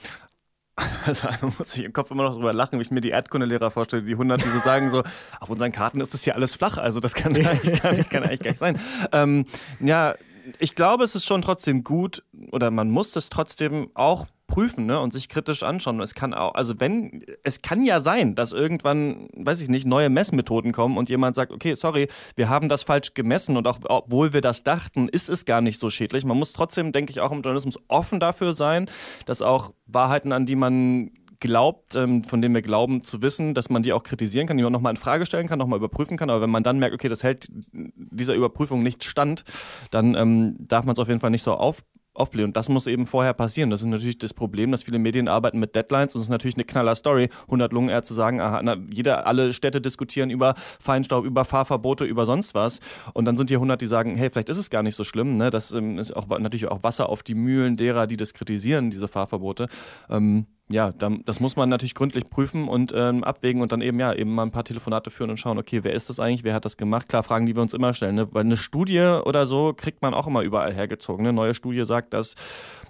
Also 1.08 1.28
man 1.42 1.54
muss 1.58 1.72
sich 1.72 1.86
im 1.86 1.94
Kopf 1.94 2.12
immer 2.12 2.24
noch 2.24 2.36
drüber 2.36 2.54
lachen, 2.54 2.78
wie 2.78 2.84
ich 2.84 2.92
mir 2.92 3.02
die 3.02 3.10
Erdkundelehrer 3.10 3.72
vorstelle, 3.72 4.04
die 4.04 4.12
100, 4.12 4.44
die 4.44 4.50
so 4.50 4.60
sagen 4.60 4.90
so, 4.90 5.02
auf 5.40 5.50
unseren 5.50 5.72
Karten 5.72 6.02
ist 6.02 6.14
das 6.14 6.24
hier 6.24 6.36
alles 6.36 6.56
flach, 6.56 6.78
also 6.78 7.00
das 7.00 7.16
kann, 7.16 7.36
eigentlich, 7.36 7.82
gar 7.82 7.94
nicht, 7.94 8.10
kann 8.10 8.24
eigentlich 8.24 8.42
gar 8.42 8.52
nicht 8.52 8.60
sein. 8.60 8.80
Ähm, 9.12 9.46
ja, 9.80 10.14
ich 10.60 10.76
glaube, 10.76 11.04
es 11.04 11.16
ist 11.16 11.26
schon 11.26 11.42
trotzdem 11.42 11.84
gut 11.84 12.24
oder 12.52 12.72
man 12.72 12.90
muss 12.90 13.16
es 13.16 13.30
trotzdem 13.30 13.90
auch 13.94 14.28
prüfen 14.48 14.86
ne, 14.86 15.00
und 15.00 15.12
sich 15.12 15.28
kritisch 15.28 15.62
anschauen. 15.64 16.00
Es 16.00 16.16
kann 16.16 16.34
auch, 16.34 16.56
also 16.56 16.74
wenn, 16.80 17.24
es 17.44 17.62
kann 17.62 17.84
ja 17.84 18.02
sein, 18.02 18.34
dass 18.34 18.54
irgendwann, 18.54 19.28
weiß 19.36 19.62
ich 19.62 19.68
nicht, 19.68 19.86
neue 19.86 20.10
Messmethoden 20.10 20.72
kommen 20.72 20.98
und 20.98 21.10
jemand 21.10 21.36
sagt, 21.36 21.52
okay, 21.52 21.76
sorry, 21.76 22.08
wir 22.36 22.48
haben 22.48 22.70
das 22.70 22.84
falsch 22.84 23.14
gemessen 23.14 23.58
und 23.58 23.68
auch 23.68 23.80
obwohl 23.84 24.34
wir 24.34 24.42
das 24.42 24.64
dachten, 24.64 25.10
ist 25.10 25.30
es 25.30 25.46
gar 25.46 25.62
nicht 25.62 25.80
so 25.80 25.90
schädlich. 25.90 26.24
Man 26.24 26.38
muss 26.38 26.54
trotzdem, 26.54 26.94
denke 26.94 27.12
ich, 27.12 27.20
auch 27.20 27.32
im 27.32 27.42
Journalismus 27.42 27.78
offen 27.90 28.20
dafür 28.20 28.56
sein, 28.56 28.90
dass 29.26 29.42
auch 29.42 29.74
Wahrheiten, 29.86 30.32
an 30.32 30.46
die 30.46 30.56
man 30.56 31.12
glaubt, 31.40 31.96
ähm, 31.96 32.24
von 32.24 32.42
denen 32.42 32.56
wir 32.56 32.62
glauben 32.62 33.04
zu 33.04 33.22
wissen, 33.22 33.54
dass 33.54 33.70
man 33.70 33.84
die 33.84 33.94
auch 33.94 34.04
kritisieren 34.04 34.48
kann, 34.48 34.58
die 34.58 34.64
man 34.64 34.74
nochmal 34.74 34.92
in 34.92 34.98
Frage 34.98 35.26
stellen 35.26 35.48
kann, 35.48 35.60
nochmal 35.60 35.78
überprüfen 35.78 36.18
kann. 36.18 36.30
Aber 36.30 36.42
wenn 36.42 36.50
man 36.50 36.64
dann 36.64 36.80
merkt, 36.80 36.96
okay, 36.96 37.10
das 37.10 37.24
hält 37.24 37.48
dieser 37.72 38.36
Überprüfung 38.36 38.84
nicht 38.84 39.04
stand, 39.04 39.44
dann 39.92 40.16
ähm, 40.16 40.56
darf 40.60 40.86
man 40.86 40.94
es 40.94 41.00
auf 41.00 41.08
jeden 41.08 41.20
Fall 41.20 41.32
nicht 41.32 41.44
so 41.44 41.54
auf, 41.54 41.84
aufblähen. 42.18 42.50
Und 42.50 42.58
das 42.58 42.70
muss 42.70 42.88
eben 42.88 43.06
vorher 43.06 43.34
passieren. 43.34 43.70
Das 43.70 43.82
ist 43.82 43.88
natürlich 43.88 44.18
das 44.18 44.34
Problem, 44.34 44.72
dass 44.72 44.84
viele 44.84 45.00
Medien 45.00 45.28
arbeiten 45.28 45.60
mit 45.60 45.76
Deadlines 45.76 46.16
und 46.16 46.22
es 46.22 46.28
ist 46.28 46.32
natürlich 46.32 46.56
eine 46.56 46.66
knaller 46.66 46.96
Story. 46.96 47.30
100 47.44 47.72
Lungenärzte 47.72 48.14
sagen, 48.14 48.42
aha, 48.42 48.62
na, 48.64 48.78
jeder, 48.90 49.28
alle 49.28 49.54
Städte 49.54 49.82
diskutieren 49.82 50.30
über 50.30 50.56
Feinstaub, 50.80 51.26
über 51.26 51.46
Fahrverbote, 51.46 52.06
über 52.06 52.26
sonst 52.26 52.56
was. 52.56 52.80
Und 53.14 53.26
dann 53.26 53.38
sind 53.38 53.50
hier 53.50 53.58
100, 53.58 53.80
die 53.80 53.88
sagen, 53.88 54.16
hey, 54.16 54.30
vielleicht 54.30 54.50
ist 54.50 54.58
es 54.58 54.70
gar 54.70 54.84
nicht 54.84 54.96
so 54.96 55.04
schlimm. 55.04 55.38
Ne? 55.38 55.50
Das 55.50 55.72
ähm, 55.72 56.00
ist 56.00 56.16
auch 56.16 56.28
natürlich 56.28 56.68
auch 56.68 56.84
Wasser 56.84 57.10
auf 57.10 57.24
die 57.24 57.36
Mühlen 57.36 57.78
derer, 57.78 58.08
die 58.08 58.18
das 58.18 58.34
kritisieren, 58.34 58.90
diese 58.90 59.08
Fahrverbote. 59.08 59.68
Ähm, 60.10 60.48
ja, 60.70 60.92
dann, 60.92 61.24
das 61.26 61.40
muss 61.40 61.56
man 61.56 61.70
natürlich 61.70 61.96
gründlich 61.96 62.30
prüfen 62.30 62.68
und 62.68 62.94
ähm, 62.94 63.24
abwägen 63.24 63.62
und 63.62 63.72
dann 63.72 63.82
eben 63.82 64.00
ja 64.00 64.14
eben 64.14 64.36
mal 64.36 64.44
ein 64.44 64.52
paar 64.52 64.66
Telefonate 64.66 65.10
führen 65.10 65.30
und 65.30 65.38
schauen, 65.38 65.58
okay, 65.58 65.84
wer 65.84 65.94
ist 65.94 66.10
das 66.10 66.20
eigentlich, 66.20 66.44
wer 66.44 66.54
hat 66.54 66.66
das 66.66 66.76
gemacht? 66.76 67.08
Klar, 67.08 67.24
Fragen, 67.24 67.46
die 67.46 67.56
wir 67.56 67.62
uns 67.62 67.74
immer 67.74 67.94
stellen, 67.94 68.16
ne? 68.16 68.28
weil 68.34 68.44
eine 68.44 68.58
Studie 68.58 69.20
oder 69.24 69.48
so 69.48 69.74
kriegt 69.74 70.02
man 70.02 70.14
auch 70.14 70.28
immer 70.28 70.42
überall 70.42 70.74
hergezogen. 70.74 71.26
Eine 71.26 71.34
neue 71.34 71.54
Studie 71.54 71.86
sagt, 71.86 72.14
dass 72.14 72.36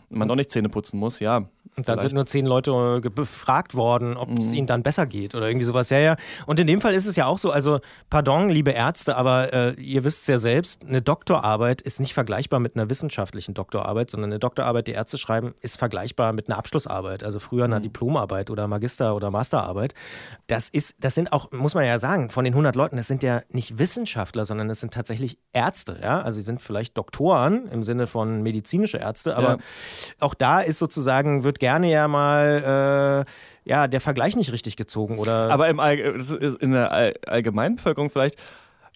man 0.09 0.27
doch 0.27 0.35
nicht 0.35 0.51
Zähne 0.51 0.69
putzen 0.69 0.99
muss, 0.99 1.19
ja. 1.19 1.47
Und 1.77 1.87
dann 1.87 1.99
sind 1.99 2.13
nur 2.13 2.25
zehn 2.25 2.47
Leute 2.47 3.01
äh, 3.03 3.09
befragt 3.09 3.75
worden, 3.75 4.17
ob 4.17 4.29
es 4.39 4.49
mhm. 4.49 4.57
ihnen 4.57 4.67
dann 4.67 4.81
besser 4.81 5.05
geht 5.05 5.35
oder 5.35 5.47
irgendwie 5.47 5.65
sowas. 5.65 5.91
Ja, 5.91 5.99
ja. 5.99 6.15
Und 6.47 6.59
in 6.59 6.65
dem 6.65 6.81
Fall 6.81 6.95
ist 6.95 7.05
es 7.05 7.15
ja 7.15 7.27
auch 7.27 7.37
so, 7.37 7.51
also, 7.51 7.81
pardon, 8.09 8.49
liebe 8.49 8.71
Ärzte, 8.71 9.15
aber 9.15 9.53
äh, 9.53 9.73
ihr 9.73 10.03
wisst 10.03 10.21
es 10.21 10.27
ja 10.27 10.39
selbst, 10.39 10.83
eine 10.83 11.03
Doktorarbeit 11.03 11.83
ist 11.83 11.99
nicht 11.99 12.15
vergleichbar 12.15 12.59
mit 12.59 12.75
einer 12.75 12.89
wissenschaftlichen 12.89 13.53
Doktorarbeit, 13.53 14.09
sondern 14.09 14.31
eine 14.31 14.39
Doktorarbeit, 14.39 14.87
die 14.87 14.93
Ärzte 14.93 15.19
schreiben, 15.19 15.53
ist 15.61 15.77
vergleichbar 15.77 16.33
mit 16.33 16.49
einer 16.49 16.57
Abschlussarbeit, 16.57 17.23
also 17.23 17.37
früher 17.37 17.65
einer 17.65 17.77
mhm. 17.77 17.83
Diplomarbeit 17.83 18.49
oder 18.49 18.67
Magister- 18.67 19.15
oder 19.15 19.29
Masterarbeit. 19.29 19.93
Das 20.47 20.69
ist, 20.69 20.95
das 20.99 21.13
sind 21.13 21.31
auch, 21.31 21.51
muss 21.51 21.75
man 21.75 21.85
ja 21.85 21.99
sagen, 21.99 22.31
von 22.31 22.43
den 22.43 22.53
100 22.53 22.75
Leuten, 22.75 22.97
das 22.97 23.07
sind 23.07 23.21
ja 23.21 23.43
nicht 23.49 23.77
Wissenschaftler, 23.77 24.45
sondern 24.45 24.67
das 24.67 24.79
sind 24.79 24.95
tatsächlich 24.95 25.37
Ärzte, 25.53 25.99
ja. 26.01 26.21
Also, 26.21 26.37
sie 26.37 26.43
sind 26.43 26.59
vielleicht 26.59 26.97
Doktoren 26.97 27.67
im 27.67 27.83
Sinne 27.83 28.07
von 28.07 28.41
medizinische 28.41 28.97
Ärzte, 28.97 29.37
aber 29.37 29.49
ja. 29.49 29.57
Auch 30.19 30.33
da 30.33 30.59
ist 30.59 30.79
sozusagen, 30.79 31.43
wird 31.43 31.59
gerne 31.59 31.89
ja 31.89 32.07
mal 32.07 33.25
äh, 33.25 33.69
ja, 33.69 33.87
der 33.87 34.01
Vergleich 34.01 34.35
nicht 34.35 34.51
richtig 34.51 34.77
gezogen. 34.77 35.17
Oder 35.17 35.51
aber 35.51 35.67
im 35.69 35.79
All 35.79 35.97
in 35.97 36.71
der 36.71 36.91
All 36.91 37.13
Allgemeinbevölkerung 37.25 38.09
vielleicht 38.09 38.37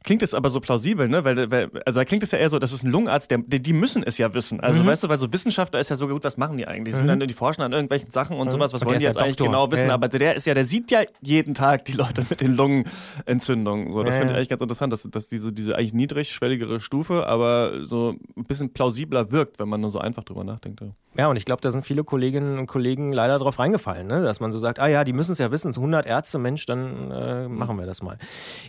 klingt 0.03 0.21
es 0.21 0.33
aber 0.33 0.49
so 0.49 0.59
plausibel, 0.59 1.07
ne? 1.07 1.23
Weil, 1.23 1.51
weil 1.51 1.69
also 1.85 1.99
da 1.99 2.05
klingt 2.05 2.23
es 2.23 2.31
ja 2.31 2.37
eher 2.37 2.49
so, 2.49 2.59
das 2.59 2.73
ist 2.73 2.83
ein 2.83 2.91
Lungenarzt, 2.91 3.31
der, 3.31 3.39
die, 3.39 3.73
müssen 3.73 4.03
es 4.03 4.17
ja 4.17 4.33
wissen. 4.33 4.59
Also 4.59 4.83
mhm. 4.83 4.87
weißt 4.87 5.03
du, 5.03 5.09
weil 5.09 5.17
so 5.17 5.31
Wissenschaftler 5.31 5.79
ist 5.79 5.89
ja 5.89 5.95
so 5.95 6.07
gut, 6.07 6.23
was 6.23 6.37
machen 6.37 6.57
die 6.57 6.67
eigentlich? 6.67 6.93
Die, 6.93 6.97
sind 6.97 7.05
mhm. 7.05 7.19
dann, 7.19 7.27
die 7.27 7.33
forschen 7.33 7.61
an 7.61 7.71
irgendwelchen 7.71 8.11
Sachen 8.11 8.37
und 8.37 8.47
mhm. 8.47 8.51
sowas, 8.51 8.73
was 8.73 8.81
und 8.81 8.87
wollen 8.87 8.99
die 8.99 9.05
jetzt 9.05 9.17
eigentlich 9.17 9.37
genau 9.37 9.71
wissen? 9.71 9.87
Ja. 9.87 9.93
Aber 9.93 10.07
der 10.07 10.35
ist 10.35 10.47
ja, 10.47 10.53
der 10.53 10.65
sieht 10.65 10.91
ja 10.91 11.01
jeden 11.21 11.53
Tag 11.53 11.85
die 11.85 11.93
Leute 11.93 12.25
mit 12.29 12.41
den 12.41 12.55
Lungenentzündungen. 12.55 13.91
So, 13.91 14.03
das 14.03 14.15
ja, 14.15 14.19
finde 14.19 14.33
ich 14.33 14.37
eigentlich 14.37 14.49
ganz 14.49 14.61
interessant, 14.61 14.93
dass, 14.93 15.07
dass 15.09 15.27
diese, 15.27 15.53
diese 15.53 15.75
eigentlich 15.75 15.93
niedrigschwelligere 15.93 16.81
Stufe, 16.81 17.27
aber 17.27 17.85
so 17.85 18.15
ein 18.35 18.45
bisschen 18.45 18.73
plausibler 18.73 19.31
wirkt, 19.31 19.59
wenn 19.59 19.69
man 19.69 19.81
nur 19.81 19.91
so 19.91 19.99
einfach 19.99 20.23
drüber 20.23 20.43
nachdenkt. 20.43 20.81
Ja. 20.81 20.87
Ja, 21.17 21.27
und 21.27 21.35
ich 21.35 21.43
glaube, 21.43 21.61
da 21.61 21.71
sind 21.71 21.85
viele 21.85 22.05
Kolleginnen 22.05 22.57
und 22.57 22.67
Kollegen 22.67 23.11
leider 23.11 23.37
drauf 23.37 23.59
reingefallen, 23.59 24.07
ne? 24.07 24.23
dass 24.23 24.39
man 24.39 24.53
so 24.53 24.59
sagt, 24.59 24.79
ah 24.79 24.87
ja, 24.87 25.03
die 25.03 25.11
müssen 25.11 25.33
es 25.33 25.39
ja 25.39 25.51
wissen, 25.51 25.73
so 25.73 25.81
100 25.81 26.05
Ärzte, 26.05 26.39
Mensch, 26.39 26.65
dann 26.65 27.11
äh, 27.11 27.49
machen 27.49 27.77
wir 27.77 27.85
das 27.85 28.01
mal. 28.01 28.17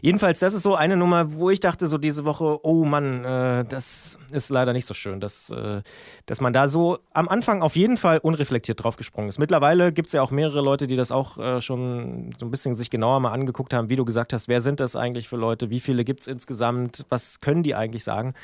Jedenfalls, 0.01 0.41
das 0.41 0.53
ist 0.53 0.65
so 0.65 0.75
eine 0.75 0.97
Nummer, 0.97 1.22
wo 1.31 1.51
ich 1.51 1.61
dachte 1.61 1.87
so 1.87 1.99
diese 1.99 2.25
Woche, 2.25 2.59
oh 2.65 2.85
Mann, 2.85 3.25
äh, 3.25 3.65
das 3.65 4.19
ist 4.31 4.51
leider 4.51 4.73
nicht 4.73 4.87
so 4.87 4.95
schön, 4.95 5.21
dass, 5.21 5.51
äh, 5.51 5.83
dass 6.27 6.41
man 6.41 6.53
da 6.53 6.69
so 6.69 6.99
am 7.13 7.29
Anfang 7.29 7.63
auf 7.63 7.77
jeden 7.77 7.97
Fall 7.97 8.19
unreflektiert 8.19 8.83
draufgesprungen 8.83 9.29
ist. 9.29 9.39
Mittlerweile 9.39 9.93
gibt 9.93 10.09
es 10.09 10.13
ja 10.13 10.23
auch 10.23 10.31
mehrere 10.31 10.61
Leute, 10.61 10.87
die 10.87 10.97
das 10.97 11.13
auch 11.13 11.39
äh, 11.39 11.61
schon 11.61 12.35
so 12.39 12.47
ein 12.47 12.51
bisschen 12.51 12.75
sich 12.75 12.91
genauer 12.91 13.21
mal 13.21 13.33
angeguckt 13.33 13.75
haben, 13.75 13.89
wie 13.89 13.97
du 13.97 14.05
gesagt 14.05 14.33
hast, 14.33 14.49
wer 14.49 14.61
sind 14.61 14.81
das 14.81 14.97
eigentlich 14.97 15.29
für 15.29 15.37
Leute, 15.37 15.71
wie 15.71 15.81
viele 15.81 16.05
gibt 16.05 16.23
es 16.23 16.27
insgesamt, 16.27 17.05
was 17.09 17.41
können 17.41 17.63
die 17.63 17.75
eigentlich 17.75 18.05
sagen. 18.05 18.35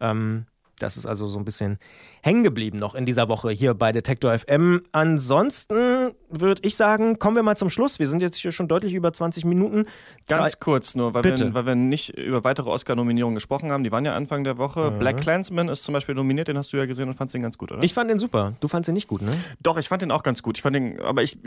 Ähm, 0.00 0.46
das 0.78 0.96
ist 0.96 1.06
also 1.06 1.26
so 1.26 1.38
ein 1.38 1.44
bisschen 1.44 1.78
hängen 2.22 2.42
geblieben 2.42 2.78
noch 2.78 2.94
in 2.94 3.06
dieser 3.06 3.28
Woche 3.28 3.50
hier 3.50 3.74
bei 3.74 3.92
Detektor 3.92 4.36
FM. 4.36 4.82
Ansonsten 4.92 6.12
würde 6.40 6.62
ich 6.64 6.76
sagen, 6.76 7.18
kommen 7.18 7.36
wir 7.36 7.42
mal 7.42 7.56
zum 7.56 7.70
Schluss. 7.70 7.98
Wir 7.98 8.06
sind 8.06 8.22
jetzt 8.22 8.36
hier 8.36 8.52
schon 8.52 8.68
deutlich 8.68 8.94
über 8.94 9.12
20 9.12 9.44
Minuten. 9.44 9.86
Ganz 10.28 10.52
Ze 10.52 10.58
kurz 10.60 10.94
nur, 10.94 11.14
weil 11.14 11.24
wir, 11.24 11.54
weil 11.54 11.66
wir, 11.66 11.74
nicht 11.74 12.16
über 12.18 12.44
weitere 12.44 12.70
Oscar-Nominierungen 12.70 13.34
gesprochen 13.34 13.72
haben. 13.72 13.84
Die 13.84 13.92
waren 13.92 14.04
ja 14.04 14.14
Anfang 14.14 14.44
der 14.44 14.58
Woche. 14.58 14.90
Mhm. 14.90 14.98
Black 14.98 15.20
Clansman 15.20 15.68
ist 15.68 15.84
zum 15.84 15.92
Beispiel 15.92 16.14
nominiert, 16.14 16.48
den 16.48 16.58
hast 16.58 16.72
du 16.72 16.76
ja 16.76 16.86
gesehen 16.86 17.08
und 17.08 17.14
fandest 17.14 17.34
den 17.34 17.42
ganz 17.42 17.58
gut, 17.58 17.72
oder? 17.72 17.82
Ich 17.82 17.94
fand 17.94 18.10
den 18.10 18.18
super. 18.18 18.54
Du 18.60 18.68
fandest 18.68 18.88
ihn 18.88 18.94
nicht 18.94 19.08
gut, 19.08 19.22
ne? 19.22 19.32
Doch, 19.60 19.76
ich 19.76 19.88
fand 19.88 20.02
den 20.02 20.10
auch 20.10 20.22
ganz 20.22 20.42
gut. 20.42 20.56
Ich 20.56 20.62
fand 20.62 20.76
den, 20.76 21.00
aber 21.00 21.22
ich 21.22 21.38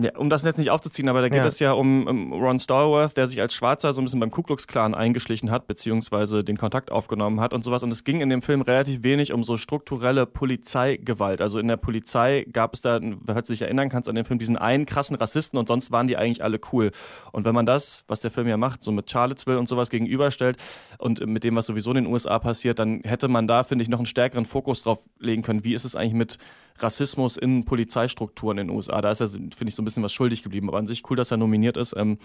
ja, 0.00 0.16
um 0.16 0.30
das 0.30 0.42
jetzt 0.44 0.58
nicht 0.58 0.70
aufzuziehen, 0.70 1.08
aber 1.08 1.20
da 1.20 1.28
geht 1.28 1.38
ja. 1.38 1.46
es 1.46 1.58
ja 1.58 1.72
um, 1.72 2.06
um, 2.06 2.32
Ron 2.32 2.60
Stallworth, 2.60 3.16
der 3.16 3.28
sich 3.28 3.40
als 3.40 3.54
Schwarzer 3.54 3.92
so 3.92 4.00
ein 4.00 4.04
bisschen 4.04 4.20
beim 4.20 4.30
Ku 4.30 4.42
Klux 4.42 4.66
Klan 4.66 4.94
eingeschlichen 4.94 5.50
hat, 5.50 5.66
beziehungsweise 5.66 6.44
den 6.44 6.56
Kontakt 6.56 6.90
aufgenommen 6.90 7.40
hat 7.40 7.52
und 7.52 7.64
sowas. 7.64 7.82
Und 7.82 7.90
es 7.90 8.04
ging 8.04 8.20
in 8.20 8.30
dem 8.30 8.42
Film 8.42 8.62
relativ 8.62 9.02
wenig 9.02 9.32
um 9.32 9.44
so 9.44 9.56
strukturelle 9.56 10.24
Polizeigewalt. 10.24 11.40
Also 11.40 11.58
in 11.58 11.68
der 11.68 11.76
Polizei 11.76 12.46
gab 12.50 12.74
es 12.74 12.80
da, 12.80 13.00
falls 13.26 13.48
du 13.48 13.52
dich 13.52 13.62
erinnern 13.62 13.88
kannst, 13.88 14.08
an 14.08 14.14
den 14.14 14.24
Film 14.24 14.38
diesen 14.38 14.56
einen 14.56 14.86
krassen 14.86 15.16
Rassisten 15.16 15.58
und 15.58 15.68
sonst 15.68 15.92
waren 15.92 16.06
die 16.06 16.16
eigentlich 16.16 16.42
alle 16.42 16.58
cool. 16.72 16.90
Und 17.32 17.44
wenn 17.44 17.54
man 17.54 17.66
das, 17.66 18.04
was 18.08 18.20
der 18.20 18.30
Film 18.30 18.48
ja 18.48 18.56
macht, 18.56 18.82
so 18.82 18.92
mit 18.92 19.10
Charlottesville 19.10 19.58
und 19.58 19.68
sowas 19.68 19.90
gegenüberstellt 19.90 20.56
und 20.98 21.26
mit 21.26 21.44
dem, 21.44 21.56
was 21.56 21.66
sowieso 21.66 21.90
in 21.90 22.04
den 22.04 22.06
USA 22.06 22.38
passiert, 22.38 22.78
dann 22.78 23.02
hätte 23.04 23.28
man 23.28 23.46
da, 23.46 23.64
finde 23.64 23.82
ich, 23.82 23.88
noch 23.88 23.98
einen 23.98 24.06
stärkeren 24.06 24.46
Fokus 24.46 24.82
drauf 24.84 25.00
legen 25.18 25.42
können. 25.42 25.64
Wie 25.64 25.74
ist 25.74 25.84
es 25.84 25.96
eigentlich 25.96 26.14
mit 26.14 26.38
Rassismus 26.78 27.36
in 27.36 27.64
Polizeistrukturen 27.64 28.58
in 28.58 28.68
den 28.68 28.76
USA. 28.76 29.00
Da 29.00 29.10
ist 29.10 29.20
er, 29.20 29.28
finde 29.28 29.68
ich, 29.68 29.74
so 29.74 29.82
ein 29.82 29.84
bisschen 29.84 30.02
was 30.02 30.12
schuldig 30.12 30.42
geblieben. 30.42 30.68
Aber 30.68 30.78
an 30.78 30.86
sich 30.86 31.08
cool, 31.10 31.16
dass 31.16 31.30
er 31.30 31.36
nominiert 31.36 31.76
ist. 31.76 31.94
Ähm, 31.96 32.18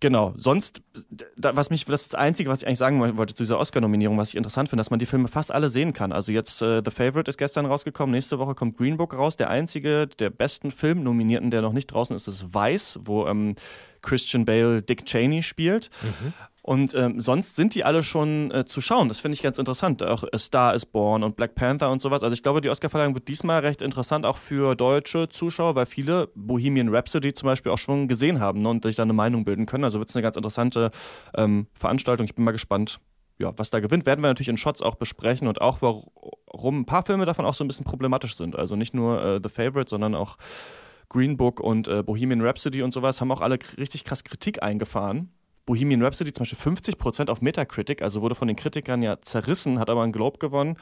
Genau, 0.00 0.32
sonst, 0.38 0.80
da, 1.36 1.54
was 1.54 1.68
mich, 1.68 1.84
das 1.84 2.08
das 2.08 2.14
Einzige, 2.14 2.48
was 2.48 2.62
ich 2.62 2.66
eigentlich 2.66 2.78
sagen 2.78 3.18
wollte 3.18 3.34
zu 3.34 3.42
dieser 3.42 3.58
Oscar-Nominierung, 3.58 4.16
was 4.16 4.30
ich 4.30 4.36
interessant 4.36 4.70
finde, 4.70 4.80
dass 4.80 4.88
man 4.88 4.98
die 4.98 5.04
Filme 5.04 5.28
fast 5.28 5.52
alle 5.52 5.68
sehen 5.68 5.92
kann. 5.92 6.10
Also 6.10 6.32
jetzt 6.32 6.62
äh, 6.62 6.80
The 6.82 6.90
Favorite 6.90 7.28
ist 7.28 7.36
gestern 7.36 7.66
rausgekommen, 7.66 8.12
nächste 8.12 8.38
Woche 8.38 8.54
kommt 8.54 8.78
Green 8.78 8.96
Book 8.96 9.12
raus. 9.12 9.36
Der 9.36 9.50
einzige 9.50 10.06
der 10.06 10.30
besten 10.30 10.70
Filmnominierten, 10.70 11.50
der 11.50 11.60
noch 11.60 11.74
nicht 11.74 11.88
draußen 11.88 12.16
ist, 12.16 12.28
ist 12.28 12.54
Vice, 12.54 12.98
wo 13.04 13.26
ähm, 13.26 13.56
Christian 14.00 14.46
Bale 14.46 14.80
Dick 14.80 15.04
Cheney 15.04 15.42
spielt. 15.42 15.90
Mhm. 16.02 16.32
Und 16.62 16.94
ähm, 16.94 17.18
sonst 17.20 17.56
sind 17.56 17.74
die 17.74 17.84
alle 17.84 18.02
schon 18.02 18.50
äh, 18.50 18.64
zu 18.66 18.80
schauen. 18.80 19.08
Das 19.08 19.20
finde 19.20 19.34
ich 19.34 19.42
ganz 19.42 19.58
interessant. 19.58 20.02
Auch 20.02 20.24
A 20.30 20.38
Star 20.38 20.74
is 20.74 20.84
Born 20.84 21.22
und 21.22 21.36
Black 21.36 21.54
Panther 21.54 21.90
und 21.90 22.02
sowas. 22.02 22.22
Also 22.22 22.34
ich 22.34 22.42
glaube, 22.42 22.60
die 22.60 22.68
Oscarverleihung 22.68 23.14
wird 23.14 23.28
diesmal 23.28 23.60
recht 23.60 23.80
interessant, 23.80 24.26
auch 24.26 24.36
für 24.36 24.74
deutsche 24.74 25.28
Zuschauer, 25.30 25.74
weil 25.74 25.86
viele 25.86 26.28
Bohemian 26.34 26.94
Rhapsody 26.94 27.32
zum 27.32 27.46
Beispiel 27.46 27.72
auch 27.72 27.78
schon 27.78 28.08
gesehen 28.08 28.40
haben 28.40 28.62
ne, 28.62 28.68
und 28.68 28.84
sich 28.84 28.96
da 28.96 29.04
eine 29.04 29.14
Meinung 29.14 29.44
bilden 29.44 29.64
können. 29.64 29.84
Also 29.84 29.98
wird 29.98 30.10
es 30.10 30.16
eine 30.16 30.22
ganz 30.22 30.36
interessante 30.36 30.90
ähm, 31.34 31.66
Veranstaltung. 31.72 32.26
Ich 32.26 32.34
bin 32.34 32.44
mal 32.44 32.52
gespannt, 32.52 33.00
ja, 33.38 33.52
was 33.56 33.70
da 33.70 33.80
gewinnt. 33.80 34.04
Werden 34.04 34.20
wir 34.20 34.28
natürlich 34.28 34.50
in 34.50 34.58
Shots 34.58 34.82
auch 34.82 34.96
besprechen 34.96 35.48
und 35.48 35.62
auch 35.62 35.80
warum 35.80 36.80
ein 36.80 36.86
paar 36.86 37.06
Filme 37.06 37.24
davon 37.24 37.46
auch 37.46 37.54
so 37.54 37.64
ein 37.64 37.68
bisschen 37.68 37.86
problematisch 37.86 38.36
sind. 38.36 38.54
Also 38.54 38.76
nicht 38.76 38.92
nur 38.92 39.24
äh, 39.24 39.40
The 39.42 39.48
Favorite, 39.48 39.88
sondern 39.88 40.14
auch 40.14 40.36
Green 41.08 41.38
Book 41.38 41.58
und 41.58 41.88
äh, 41.88 42.02
Bohemian 42.02 42.42
Rhapsody 42.42 42.82
und 42.82 42.92
sowas 42.92 43.20
haben 43.22 43.32
auch 43.32 43.40
alle 43.40 43.58
richtig 43.78 44.04
krass 44.04 44.24
Kritik 44.24 44.62
eingefahren 44.62 45.32
Bohemian 45.70 46.02
Rhapsody 46.02 46.32
zum 46.32 46.42
Beispiel 46.42 46.58
50% 46.58 47.30
auf 47.30 47.42
Metacritic, 47.42 48.02
also 48.02 48.22
wurde 48.22 48.34
von 48.34 48.48
den 48.48 48.56
Kritikern 48.56 49.02
ja 49.02 49.20
zerrissen, 49.20 49.78
hat 49.78 49.88
aber 49.88 50.02
einen 50.02 50.10
Globe 50.10 50.38
gewonnen 50.38 50.76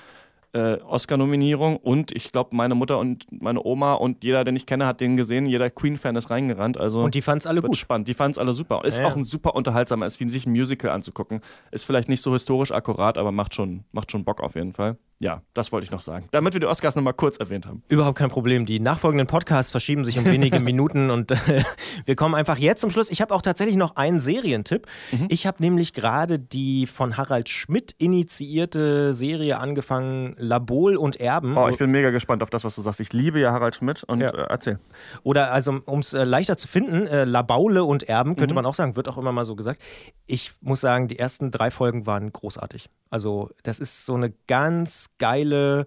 äh, 0.52 0.78
Oscar-Nominierung 0.82 1.76
und 1.76 2.12
ich 2.12 2.32
glaube, 2.32 2.56
meine 2.56 2.74
Mutter 2.74 2.98
und 2.98 3.26
meine 3.30 3.64
Oma 3.64 3.94
und 3.94 4.24
jeder, 4.24 4.44
den 4.44 4.56
ich 4.56 4.66
kenne, 4.66 4.86
hat 4.86 5.00
den 5.00 5.16
gesehen. 5.16 5.46
Jeder 5.46 5.70
Queen-Fan 5.70 6.16
ist 6.16 6.30
reingerannt. 6.30 6.78
Also 6.78 7.02
und 7.02 7.14
die 7.14 7.22
fanden 7.22 7.40
es 7.40 7.46
alle 7.46 7.60
gut. 7.60 7.76
Spannend. 7.76 8.08
Die 8.08 8.14
fanden 8.14 8.32
es 8.32 8.38
alle 8.38 8.54
super. 8.54 8.82
Ist 8.84 8.98
ja, 8.98 9.06
auch 9.06 9.16
ein 9.16 9.24
super 9.24 9.54
unterhaltsamer, 9.54 10.06
ist 10.06 10.20
wie 10.20 10.28
sich 10.28 10.46
ein 10.46 10.52
Musical 10.52 10.90
anzugucken. 10.90 11.40
Ist 11.70 11.84
vielleicht 11.84 12.08
nicht 12.08 12.22
so 12.22 12.32
historisch 12.32 12.72
akkurat, 12.72 13.18
aber 13.18 13.32
macht 13.32 13.54
schon, 13.54 13.84
macht 13.92 14.10
schon 14.10 14.24
Bock 14.24 14.40
auf 14.40 14.54
jeden 14.54 14.72
Fall. 14.72 14.96
Ja, 15.20 15.42
das 15.52 15.72
wollte 15.72 15.84
ich 15.84 15.90
noch 15.90 16.00
sagen. 16.00 16.28
Damit 16.30 16.52
wir 16.52 16.60
die 16.60 16.66
Oscars 16.66 16.94
nochmal 16.94 17.12
kurz 17.12 17.38
erwähnt 17.38 17.66
haben. 17.66 17.82
Überhaupt 17.88 18.16
kein 18.16 18.28
Problem. 18.28 18.66
Die 18.66 18.78
nachfolgenden 18.78 19.26
Podcasts 19.26 19.72
verschieben 19.72 20.04
sich 20.04 20.16
um 20.16 20.24
wenige 20.24 20.60
Minuten 20.68 21.10
und 21.10 21.32
äh, 21.32 21.64
wir 22.06 22.14
kommen 22.14 22.36
einfach 22.36 22.56
jetzt 22.56 22.80
zum 22.80 22.92
Schluss. 22.92 23.10
Ich 23.10 23.20
habe 23.20 23.34
auch 23.34 23.42
tatsächlich 23.42 23.76
noch 23.76 23.96
einen 23.96 24.20
Serientipp. 24.20 24.86
Mhm. 25.10 25.26
Ich 25.28 25.44
habe 25.44 25.56
nämlich 25.60 25.92
gerade 25.92 26.38
die 26.38 26.86
von 26.86 27.16
Harald 27.16 27.48
Schmidt 27.48 27.96
initiierte 27.98 29.12
Serie 29.12 29.58
angefangen, 29.58 30.36
Labol 30.38 30.96
und 30.96 31.16
Erben. 31.16 31.56
Oh, 31.56 31.68
ich 31.68 31.78
bin 31.78 31.90
mega 31.90 32.10
gespannt 32.10 32.44
auf 32.44 32.50
das, 32.50 32.62
was 32.62 32.76
du 32.76 32.82
sagst. 32.82 33.00
Ich 33.00 33.12
liebe 33.12 33.40
ja 33.40 33.50
Harald 33.50 33.74
Schmidt 33.74 34.04
und 34.04 34.20
ja. 34.20 34.28
äh, 34.28 34.46
erzähl. 34.48 34.78
Oder 35.24 35.50
also, 35.52 35.80
um 35.84 35.98
es 35.98 36.12
äh, 36.12 36.22
leichter 36.22 36.56
zu 36.56 36.68
finden, 36.68 37.08
äh, 37.08 37.24
Labaule 37.24 37.82
und 37.82 38.04
Erben, 38.04 38.36
könnte 38.36 38.54
mhm. 38.54 38.58
man 38.58 38.66
auch 38.66 38.74
sagen, 38.74 38.94
wird 38.94 39.08
auch 39.08 39.18
immer 39.18 39.32
mal 39.32 39.44
so 39.44 39.56
gesagt. 39.56 39.82
Ich 40.26 40.52
muss 40.60 40.80
sagen, 40.80 41.08
die 41.08 41.18
ersten 41.18 41.50
drei 41.50 41.72
Folgen 41.72 42.06
waren 42.06 42.32
großartig. 42.32 42.88
Also, 43.10 43.50
das 43.64 43.80
ist 43.80 44.06
so 44.06 44.14
eine 44.14 44.32
ganz 44.46 45.07
geile 45.18 45.86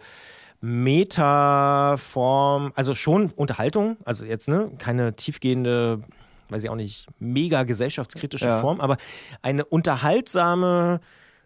Meta-Form, 0.61 1.21
also 2.75 2.93
schon 2.93 3.31
Unterhaltung, 3.31 3.97
also 4.05 4.25
jetzt 4.25 4.47
ne, 4.47 4.71
keine 4.77 5.15
tiefgehende, 5.15 6.01
weiß 6.49 6.63
ich 6.63 6.69
auch 6.69 6.75
nicht, 6.75 7.07
mega 7.19 7.63
gesellschaftskritische 7.63 8.45
ja. 8.45 8.61
Form, 8.61 8.79
aber 8.79 8.97
eine 9.41 9.65
unterhaltsame 9.65 11.01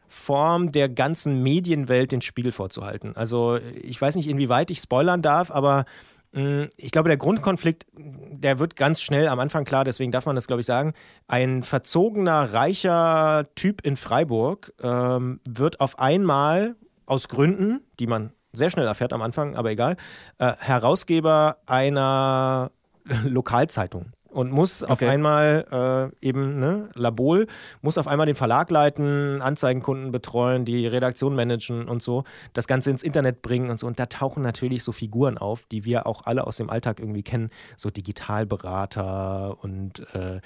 Form 0.08 0.72
der 0.72 0.90
ganzen 0.90 1.42
Medienwelt 1.42 2.12
den 2.12 2.22
Spiegel 2.22 2.52
vorzuhalten. 2.52 3.16
Also 3.16 3.58
ich 3.82 4.00
weiß 4.00 4.16
nicht, 4.16 4.28
inwieweit 4.28 4.70
ich 4.70 4.80
spoilern 4.80 5.22
darf, 5.22 5.50
aber 5.50 5.86
hm, 6.34 6.68
ich 6.76 6.92
glaube, 6.92 7.08
der 7.08 7.18
Grundkonflikt, 7.18 7.88
der 7.98 8.60
wird 8.60 8.76
ganz 8.76 9.02
schnell 9.02 9.30
am 9.30 9.40
Anfang 9.40 9.64
klar, 9.64 9.86
deswegen 9.86 10.12
darf 10.12 10.26
man 10.26 10.36
das, 10.36 10.48
glaube 10.48 10.60
ich, 10.60 10.68
sagen. 10.68 10.94
Ein 11.28 11.64
verzogener, 11.64 12.54
reicher 12.54 13.48
Typ 13.56 13.82
in 13.86 13.96
Freiburg 13.96 14.74
ähm, 14.84 15.40
wird 15.48 15.80
auf 15.80 15.98
einmal 15.98 16.76
aus 17.06 17.28
Gründen, 17.28 17.82
die 18.00 18.08
man 18.08 18.32
sehr 18.54 18.70
schnell 18.70 18.88
erfährt 18.88 19.14
am 19.14 19.22
Anfang, 19.22 19.56
aber 19.56 19.72
egal, 19.72 19.98
äh, 20.38 20.54
Herausgeber 20.60 21.58
einer 21.66 22.72
Lokalzeitung 23.26 24.14
und 24.36 24.52
muss 24.52 24.84
auf 24.84 25.02
Okay. 25.02 25.08
einmal 25.10 26.12
äh, 26.22 26.28
eben, 26.28 26.60
ne, 26.60 26.90
Labol, 26.94 27.48
muss 27.82 27.98
auf 27.98 28.08
einmal 28.08 28.26
den 28.26 28.36
Verlag 28.36 28.70
leiten, 28.70 29.42
Anzeigenkunden 29.42 30.12
betreuen, 30.12 30.66
die 30.66 30.88
Redaktion 30.88 31.36
managen 31.36 31.88
und 31.88 32.02
so, 32.02 32.26
das 32.52 32.68
Ganze 32.68 32.92
ins 32.92 33.02
Internet 33.02 33.42
bringen 33.42 33.70
und 33.70 33.80
so. 33.80 33.88
Und 33.88 33.98
da 33.98 34.08
tauchen 34.08 34.44
natürlich 34.44 34.84
so 34.84 34.92
Figuren 34.92 35.38
auf, 35.38 35.66
die 35.68 35.86
wir 35.86 36.06
auch 36.06 36.26
alle 36.26 36.46
aus 36.48 36.58
dem 36.58 36.70
Alltag 36.70 37.00
irgendwie 37.00 37.24
kennen, 37.24 37.50
so 37.78 37.90
Digitalberater 37.90 39.58
und 39.64 40.02
äh, 40.14 40.42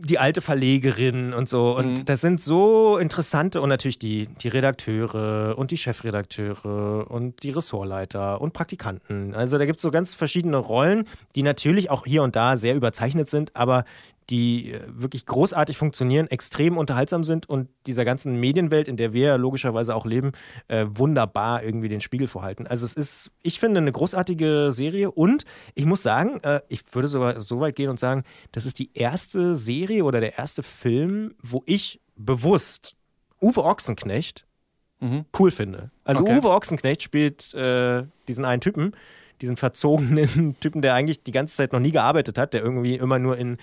die 0.00 0.18
alte 0.18 0.40
Verlegerin 0.40 1.32
und 1.34 1.48
so. 1.48 1.76
Und 1.76 1.92
Mhm. 1.92 2.04
das 2.04 2.20
sind 2.20 2.40
so 2.40 2.98
interessante 2.98 3.60
und 3.60 3.68
natürlich 3.68 3.98
die, 3.98 4.26
die 4.40 4.48
Redakteure 4.48 5.56
und 5.58 5.70
die 5.70 5.76
Chefredakteure 5.76 7.10
und 7.10 7.42
die 7.42 7.50
Ressortleiter 7.50 8.40
und 8.40 8.52
Praktikanten. 8.52 9.34
Also 9.34 9.58
da 9.58 9.66
gibt 9.66 9.78
es 9.78 9.82
so 9.82 9.90
ganz 9.90 10.14
verschiedene 10.14 10.56
Rollen, 10.56 11.04
die 11.34 11.42
natürlich 11.42 11.90
auch 11.90 12.04
hier 12.06 12.22
und 12.22 12.36
da 12.36 12.56
sehr 12.56 12.74
überzeichnet 12.74 13.28
sind, 13.28 13.54
aber 13.54 13.84
die 14.30 14.72
äh, 14.72 14.80
wirklich 14.88 15.26
großartig 15.26 15.76
funktionieren, 15.78 16.26
extrem 16.28 16.76
unterhaltsam 16.76 17.24
sind 17.24 17.48
und 17.48 17.68
dieser 17.86 18.04
ganzen 18.04 18.38
Medienwelt, 18.38 18.88
in 18.88 18.96
der 18.96 19.12
wir 19.12 19.38
logischerweise 19.38 19.94
auch 19.94 20.04
leben, 20.06 20.32
äh, 20.68 20.86
wunderbar 20.88 21.62
irgendwie 21.62 21.88
den 21.88 22.00
Spiegel 22.00 22.28
vorhalten. 22.28 22.66
Also 22.66 22.84
es 22.84 22.94
ist, 22.94 23.30
ich 23.42 23.58
finde, 23.58 23.80
eine 23.80 23.92
großartige 23.92 24.70
Serie 24.72 25.10
und 25.10 25.44
ich 25.74 25.86
muss 25.86 26.02
sagen, 26.02 26.40
äh, 26.42 26.60
ich 26.68 26.82
würde 26.92 27.08
sogar 27.08 27.40
so 27.40 27.60
weit 27.60 27.76
gehen 27.76 27.88
und 27.90 27.98
sagen, 27.98 28.24
das 28.52 28.66
ist 28.66 28.78
die 28.78 28.90
erste 28.94 29.54
Serie 29.54 30.04
oder 30.04 30.20
der 30.20 30.38
erste 30.38 30.62
Film, 30.62 31.34
wo 31.42 31.62
ich 31.66 32.00
bewusst 32.16 32.94
Uwe 33.40 33.64
Ochsenknecht 33.64 34.44
Mhm. 35.00 35.26
cool 35.38 35.52
finde. 35.52 35.92
Also 36.02 36.22
Okay. 36.22 36.38
Uwe 36.38 36.48
Ochsenknecht 36.50 37.04
spielt 37.04 37.54
äh, 37.54 38.02
diesen 38.26 38.44
einen 38.44 38.60
Typen, 38.60 38.96
diesen 39.40 39.56
verzogenen 39.56 40.56
Typen, 40.60 40.82
der 40.82 40.94
eigentlich 40.94 41.22
die 41.22 41.32
ganze 41.32 41.54
Zeit 41.54 41.72
noch 41.72 41.80
nie 41.80 41.92
gearbeitet 41.92 42.38
hat, 42.38 42.54
der 42.54 42.62
irgendwie 42.62 42.96
immer 42.96 43.18
nur 43.18 43.36
in 43.36 43.56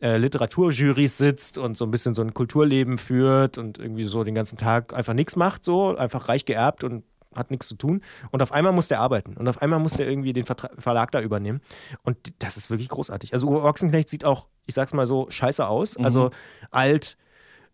äh, 0.00 0.16
Literaturjurys 0.16 1.18
sitzt 1.18 1.58
und 1.58 1.76
so 1.76 1.84
ein 1.84 1.90
bisschen 1.90 2.14
so 2.14 2.22
ein 2.22 2.34
Kulturleben 2.34 2.98
führt 2.98 3.58
und 3.58 3.78
irgendwie 3.78 4.04
so 4.04 4.24
den 4.24 4.34
ganzen 4.34 4.56
Tag 4.58 4.92
einfach 4.92 5.14
nichts 5.14 5.36
macht, 5.36 5.64
so 5.64 5.96
einfach 5.96 6.28
reich 6.28 6.44
geerbt 6.44 6.84
und 6.84 7.04
hat 7.34 7.50
nichts 7.50 7.68
zu 7.68 7.76
tun. 7.76 8.02
Und 8.30 8.42
auf 8.42 8.52
einmal 8.52 8.72
muss 8.72 8.88
der 8.88 9.00
arbeiten. 9.00 9.36
Und 9.36 9.48
auf 9.48 9.62
einmal 9.62 9.78
muss 9.78 9.94
der 9.94 10.08
irgendwie 10.08 10.32
den 10.32 10.44
Vertra 10.44 10.70
Verlag 10.78 11.12
da 11.12 11.20
übernehmen. 11.20 11.60
Und 12.02 12.16
das 12.40 12.56
ist 12.56 12.70
wirklich 12.70 12.88
großartig. 12.88 13.32
Also 13.32 13.48
Uwe 13.48 13.62
Ochsenknecht 13.62 14.08
sieht 14.08 14.24
auch, 14.24 14.48
ich 14.66 14.74
sag's 14.74 14.92
mal 14.92 15.06
so, 15.06 15.26
scheiße 15.30 15.66
aus. 15.66 15.96
Also 15.96 16.30
alt, 16.70 17.16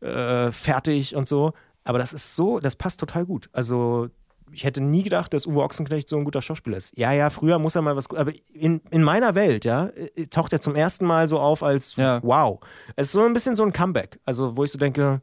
äh, 0.01 0.53
fertig 0.53 1.17
und 1.17 1.27
so. 1.27 1.53
Aber 1.85 1.99
das 1.99 2.13
ist 2.13 2.37
so, 2.37 2.61
das 2.61 2.77
passt 2.77 3.01
total 3.01 3.25
gut. 3.25 3.49
Also 3.53 4.09
ich 4.53 4.65
hätte 4.65 4.81
nie 4.81 5.03
gedacht, 5.03 5.33
dass 5.35 5.47
Uwe 5.47 5.63
Ochsenknecht 5.63 6.09
so 6.09 6.17
ein 6.17 6.25
guter 6.25 6.41
Schauspieler 6.43 6.77
ist. 6.77 6.97
Ja, 6.97 7.13
ja, 7.13 7.31
früher 7.31 7.59
muss 7.59 7.75
er 7.75 7.83
mal 7.83 7.97
was. 7.97 8.09
Aber 8.11 8.33
in, 8.53 8.81
in 8.91 9.03
meiner 9.03 9.35
Welt, 9.35 9.65
ja, 9.65 9.87
äh, 10.15 10.27
taucht 10.27 10.53
er 10.53 10.61
zum 10.61 10.75
ersten 10.75 11.05
Mal 11.05 11.29
so 11.29 11.39
auf 11.39 11.63
als 11.63 11.97
Ja. 11.97 12.21
wow. 12.23 12.61
Es 12.97 13.07
ist 13.07 13.13
so 13.13 13.23
ein 13.25 13.33
bisschen 13.33 13.57
so 13.57 13.65
ein 13.65 13.73
Comeback. 13.73 14.19
Also, 14.25 14.57
wo 14.57 14.65
ich 14.65 14.71
so 14.73 14.79
denke, 14.79 15.21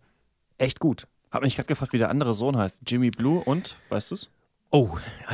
echt 0.58 0.80
gut. 0.80 1.08
Hab 1.32 1.42
mich 1.42 1.56
gerade 1.56 1.68
gefragt, 1.68 1.94
wie 1.94 1.98
der 1.98 2.10
andere 2.10 2.34
Sohn 2.34 2.58
heißt. 2.58 2.82
Jimmy 2.86 3.10
Blue 3.10 3.42
und, 3.44 3.78
weißt 3.90 4.12
du's? 4.12 4.30
Oh, 4.70 4.90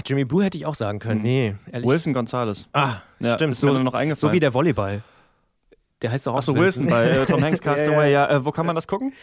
Jimmy 0.06 0.26
Blue 0.26 0.44
hätte 0.44 0.58
ich 0.58 0.66
auch 0.66 0.76
sagen 0.76 1.00
können. 1.00 1.22
Nee, 1.22 1.56
ehrlich. 1.72 1.88
Wilson 1.88 2.14
Gonzalez. 2.14 2.68
Ah, 2.74 2.98
Ja, 3.20 3.34
stimmt. 3.36 3.54
ist 3.54 3.64
mir 3.64 3.70
So, 3.70 3.74
nur 3.76 3.84
noch 3.84 3.94
eingefallen. 3.94 4.32
so 4.32 4.34
wie 4.36 4.40
der 4.40 4.54
Volleyball. 4.54 5.02
Der 6.02 6.12
heißt 6.12 6.28
doch 6.28 6.34
auch 6.34 6.38
Achso, 6.38 6.56
Wilson 6.56 6.88
bei 6.88 7.10
äh, 7.10 7.26
Tom 7.26 7.44
Hanks 7.44 7.62
Castaway. 7.62 8.12
Ja, 8.12 8.30
Ja, 8.30 8.38
äh, 8.38 8.46
wo 8.46 8.52
kann 8.52 8.66
man 8.66 8.76
das 8.76 8.88
gucken? 8.88 9.14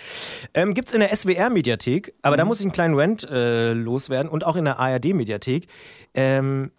Ähm, 0.55 0.75
Gibt 0.75 0.89
es 0.89 0.95
in 0.95 1.01
der 1.01 1.15
SWR-Mediathek, 1.15 2.13
aber 2.23 2.37
da 2.37 2.45
Mhm. 2.45 2.49
muss 2.49 2.61
ich 2.61 2.65
einen 2.67 2.73
kleinen 2.73 2.95
Rant 2.99 3.25
äh, 3.31 3.73
loswerden 3.73 4.31
und 4.31 4.45
auch 4.45 4.57
in 4.57 4.65
der 4.67 4.79
ARD-Mediathek. 4.79 5.67
Ähm, 6.15 6.71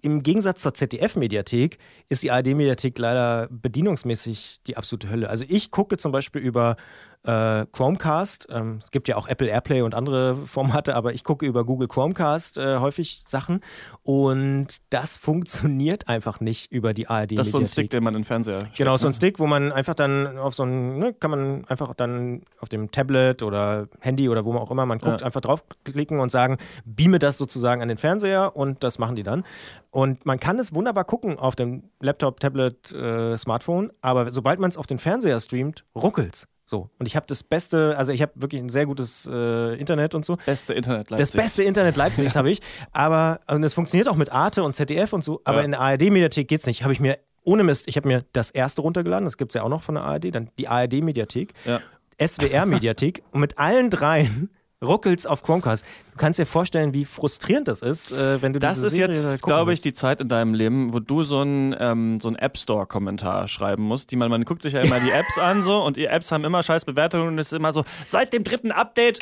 Im 0.00 0.22
Gegensatz 0.22 0.62
zur 0.62 0.74
ZDF-Mediathek 0.74 1.78
ist 2.08 2.22
die 2.22 2.30
ARD-Mediathek 2.30 2.98
leider 2.98 3.48
bedienungsmäßig 3.50 4.58
die 4.66 4.76
absolute 4.76 5.08
Hölle. 5.10 5.28
Also 5.28 5.44
ich 5.48 5.70
gucke 5.70 5.96
zum 5.96 6.12
Beispiel 6.12 6.40
über 6.42 6.76
äh, 7.24 7.66
Chromecast. 7.72 8.48
Ähm, 8.50 8.80
es 8.84 8.90
gibt 8.90 9.08
ja 9.08 9.16
auch 9.16 9.28
Apple 9.28 9.48
Airplay 9.48 9.82
und 9.82 9.94
andere 9.94 10.34
Formate, 10.46 10.94
aber 10.96 11.12
ich 11.12 11.24
gucke 11.24 11.46
über 11.46 11.64
Google 11.64 11.88
Chromecast 11.88 12.58
äh, 12.58 12.78
häufig 12.78 13.22
Sachen 13.26 13.60
und 14.02 14.66
das 14.90 15.16
funktioniert 15.16 16.08
einfach 16.08 16.40
nicht 16.40 16.72
über 16.72 16.94
die 16.94 17.06
ARD-Mediathek. 17.08 17.38
Das 17.38 17.46
ist 17.48 17.52
so 17.52 17.58
ein 17.58 17.66
Stick, 17.66 17.90
den 17.90 18.02
man 18.02 18.14
in 18.14 18.20
den 18.22 18.24
Fernseher 18.26 18.58
steckt, 18.58 18.76
Genau, 18.76 18.96
so 18.96 19.06
ein 19.06 19.10
ne? 19.10 19.14
Stick, 19.14 19.38
wo 19.38 19.46
man 19.46 19.72
einfach 19.72 19.94
dann 19.94 20.38
auf 20.38 20.54
so 20.54 20.64
ein, 20.64 20.98
ne, 20.98 21.12
kann 21.14 21.30
man 21.30 21.64
einfach 21.66 21.94
dann 21.94 22.42
auf 22.60 22.68
dem 22.68 22.90
Tablet 22.90 23.42
oder 23.42 23.88
Handy 24.00 24.28
oder 24.28 24.44
wo 24.44 24.52
man 24.52 24.62
auch 24.62 24.70
immer 24.70 24.86
man 24.86 24.98
guckt, 24.98 25.20
Ja. 25.20 25.26
einfach 25.26 25.40
draufklicken 25.40 26.18
und 26.20 26.30
sagen, 26.30 26.58
beame 26.84 27.18
das 27.18 27.38
sozusagen 27.38 27.82
an 27.82 27.88
den 27.88 27.98
Fernseher 27.98 28.56
und 28.56 28.82
das 28.82 28.98
machen 28.98 29.16
die 29.16 29.22
dann. 29.22 29.44
Und 29.90 30.24
man 30.26 30.40
kann 30.40 30.58
es 30.58 30.74
wunderbar 30.74 31.04
gucken 31.04 31.38
auf 31.38 31.54
dem 31.54 31.84
Laptop, 32.00 32.40
Tablet, 32.40 32.92
äh, 32.92 33.36
Smartphone, 33.36 33.92
aber 34.00 34.30
sobald 34.30 34.58
man 34.58 34.70
es 34.70 34.76
auf 34.76 34.86
den 34.86 34.98
Fernseher 34.98 35.38
streamt, 35.38 35.84
ruckelt's. 35.94 36.48
So. 36.64 36.90
Und 36.98 37.06
ich 37.06 37.16
habe 37.16 37.26
das 37.26 37.42
beste, 37.42 37.96
also 37.98 38.12
ich 38.12 38.22
habe 38.22 38.32
wirklich 38.36 38.60
ein 38.62 38.68
sehr 38.68 38.86
gutes 38.86 39.28
äh, 39.30 39.74
Internet 39.78 40.14
und 40.14 40.24
so. 40.24 40.36
Beste 40.46 40.72
Internet 40.74 41.10
Das 41.10 41.18
Leipzigs. 41.18 41.36
beste 41.44 41.62
Internet 41.64 41.96
Leipzigs 41.96 42.36
habe 42.36 42.50
ich. 42.50 42.60
Aber 42.92 43.40
und 43.48 43.62
es 43.64 43.74
funktioniert 43.74 44.08
auch 44.08 44.16
mit 44.16 44.30
Arte 44.32 44.62
und 44.62 44.74
ZDF 44.74 45.12
und 45.12 45.24
so. 45.24 45.40
Aber 45.44 45.58
Ja. 45.58 45.64
in 45.64 45.70
der 45.72 45.80
ARD-Mediathek 45.80 46.46
geht's 46.48 46.66
nicht. 46.66 46.82
Habe 46.84 46.92
ich 46.92 47.00
mir, 47.00 47.18
ohne 47.44 47.64
Mist, 47.64 47.88
ich 47.88 47.96
habe 47.96 48.06
mir 48.08 48.22
das 48.32 48.50
erste 48.50 48.82
runtergeladen. 48.82 49.24
Das 49.24 49.36
gibt 49.36 49.50
es 49.50 49.54
ja 49.54 49.62
auch 49.64 49.68
noch 49.68 49.82
von 49.82 49.96
der 49.96 50.04
ARD. 50.04 50.30
Dann 50.34 50.50
die 50.58 50.68
ARD-Mediathek, 50.68 51.52
Ja. 51.64 51.80
SWR-Mediathek. 52.20 53.22
und 53.32 53.40
mit 53.40 53.58
allen 53.58 53.90
dreien 53.90 54.50
ruckelt's 54.82 55.26
auf 55.26 55.42
Chromecast. 55.42 55.84
Du 56.12 56.18
kannst 56.18 56.38
dir 56.38 56.44
vorstellen, 56.46 56.92
wie 56.92 57.04
frustrierend 57.06 57.68
das 57.68 57.80
ist, 57.80 58.12
äh, 58.12 58.42
wenn 58.42 58.52
du 58.52 58.58
Das 58.58 58.74
diese 58.74 58.88
ist 58.88 58.92
Serie 58.94 59.14
jetzt, 59.30 59.42
glaube 59.42 59.72
ich, 59.72 59.80
die 59.80 59.94
Zeit 59.94 60.20
in 60.20 60.28
deinem 60.28 60.52
Leben, 60.52 60.92
wo 60.92 60.98
du 61.00 61.24
so 61.24 61.40
einen 61.40 61.74
ähm, 61.78 62.20
so 62.20 62.28
einen 62.28 62.36
App 62.36 62.58
Store 62.58 62.86
Kommentar 62.86 63.48
schreiben 63.48 63.82
musst. 63.84 64.10
Die 64.10 64.16
man, 64.16 64.30
man 64.30 64.44
guckt 64.44 64.62
sich 64.62 64.74
ja 64.74 64.80
immer 64.80 65.00
die 65.00 65.10
Apps 65.12 65.38
an 65.38 65.62
so 65.62 65.82
und 65.82 65.96
die 65.96 66.04
Apps 66.06 66.30
haben 66.30 66.44
immer 66.44 66.62
scheiß 66.62 66.84
Bewertungen 66.84 67.28
und 67.28 67.38
es 67.38 67.46
ist 67.52 67.56
immer 67.56 67.72
so, 67.72 67.84
seit 68.06 68.32
dem 68.34 68.44
dritten 68.44 68.72
Update 68.72 69.20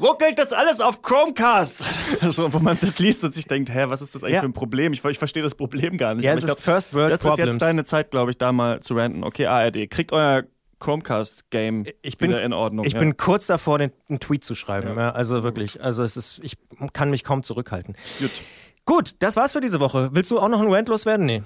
ruckelt 0.00 0.38
das 0.38 0.52
alles 0.54 0.80
auf 0.80 1.02
Chromecast. 1.02 1.84
so, 2.30 2.52
wo 2.52 2.58
man 2.60 2.78
das 2.80 2.98
liest 2.98 3.22
und 3.24 3.34
sich 3.34 3.46
denkt, 3.46 3.68
hä, 3.70 3.84
was 3.88 4.00
ist 4.00 4.14
das 4.14 4.22
eigentlich 4.24 4.34
Ja. 4.36 4.40
für 4.40 4.46
ein 4.46 4.52
Problem? 4.54 4.92
Ich, 4.94 5.04
ich 5.04 5.18
verstehe 5.18 5.42
das 5.42 5.54
Problem 5.54 5.98
gar 5.98 6.14
nicht. 6.14 6.24
Ja, 6.24 6.32
es 6.32 6.44
ist 6.44 6.58
First 6.60 6.94
World 6.94 7.12
das 7.12 7.18
ist 7.20 7.26
Problems. 7.26 7.52
jetzt 7.54 7.62
deine 7.62 7.84
Zeit, 7.84 8.10
glaube 8.10 8.30
ich, 8.30 8.38
da 8.38 8.52
mal 8.52 8.80
zu 8.80 8.94
ranten. 8.94 9.22
Okay, 9.24 9.46
ARD, 9.46 9.90
kriegt 9.90 10.12
euer 10.12 10.44
Chromecast-Game 10.82 11.84
ich 12.02 12.18
bin, 12.18 12.30
wieder 12.30 12.42
in 12.42 12.52
Ordnung. 12.52 12.84
Ich 12.84 12.94
ja. 12.94 12.98
bin 12.98 13.16
kurz 13.16 13.46
davor, 13.46 13.78
den, 13.78 13.92
einen 14.08 14.18
Tweet 14.18 14.42
zu 14.42 14.54
schreiben. 14.54 14.96
Ja. 14.96 15.12
also 15.12 15.42
wirklich. 15.42 15.82
Also 15.82 16.02
es 16.02 16.16
ist, 16.16 16.40
ich 16.42 16.58
kann 16.92 17.10
mich 17.10 17.22
kaum 17.22 17.42
zurückhalten. 17.42 17.94
Gut. 18.18 18.42
Gut, 18.84 19.14
das 19.20 19.36
war's 19.36 19.52
für 19.52 19.60
diese 19.60 19.78
Woche. 19.78 20.10
Willst 20.12 20.30
du 20.32 20.40
auch 20.40 20.48
noch 20.48 20.60
einen 20.60 20.72
Rant 20.72 20.88
loswerden? 20.88 21.24
Nee. 21.24 21.42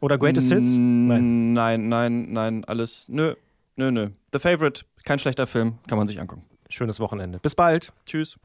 Oder 0.00 0.16
Greatest 0.16 0.50
Hits? 0.50 0.76
Nein. 0.78 1.52
Nein, 1.52 1.88
nein, 1.88 2.32
nein, 2.32 2.64
alles. 2.64 3.04
Nö, 3.08 3.34
nö, 3.76 3.90
nö. 3.90 4.10
The 4.32 4.38
Favorite, 4.38 4.84
kein 5.04 5.18
schlechter 5.18 5.46
Film, 5.46 5.78
kann 5.86 5.98
man 5.98 6.08
sich 6.08 6.18
angucken. 6.20 6.44
Schönes 6.70 7.00
Wochenende. 7.00 7.38
Bis 7.40 7.54
bald. 7.54 7.92
Tschüss. 8.06 8.38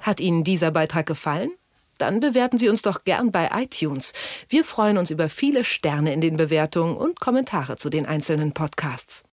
Hat 0.00 0.20
Ihnen 0.20 0.42
dieser 0.42 0.70
Beitrag 0.70 1.06
gefallen? 1.06 1.50
Dann 1.98 2.20
bewerten 2.20 2.58
Sie 2.58 2.68
uns 2.68 2.82
doch 2.82 3.04
gern 3.04 3.30
bei 3.30 3.50
iTunes. 3.54 4.14
Wir 4.48 4.64
freuen 4.64 4.98
uns 4.98 5.10
über 5.10 5.28
viele 5.28 5.64
Sterne 5.64 6.12
in 6.12 6.20
den 6.20 6.36
Bewertungen 6.36 6.96
und 6.96 7.20
Kommentare 7.20 7.76
zu 7.76 7.88
den 7.88 8.06
einzelnen 8.06 8.52
Podcasts. 8.52 9.24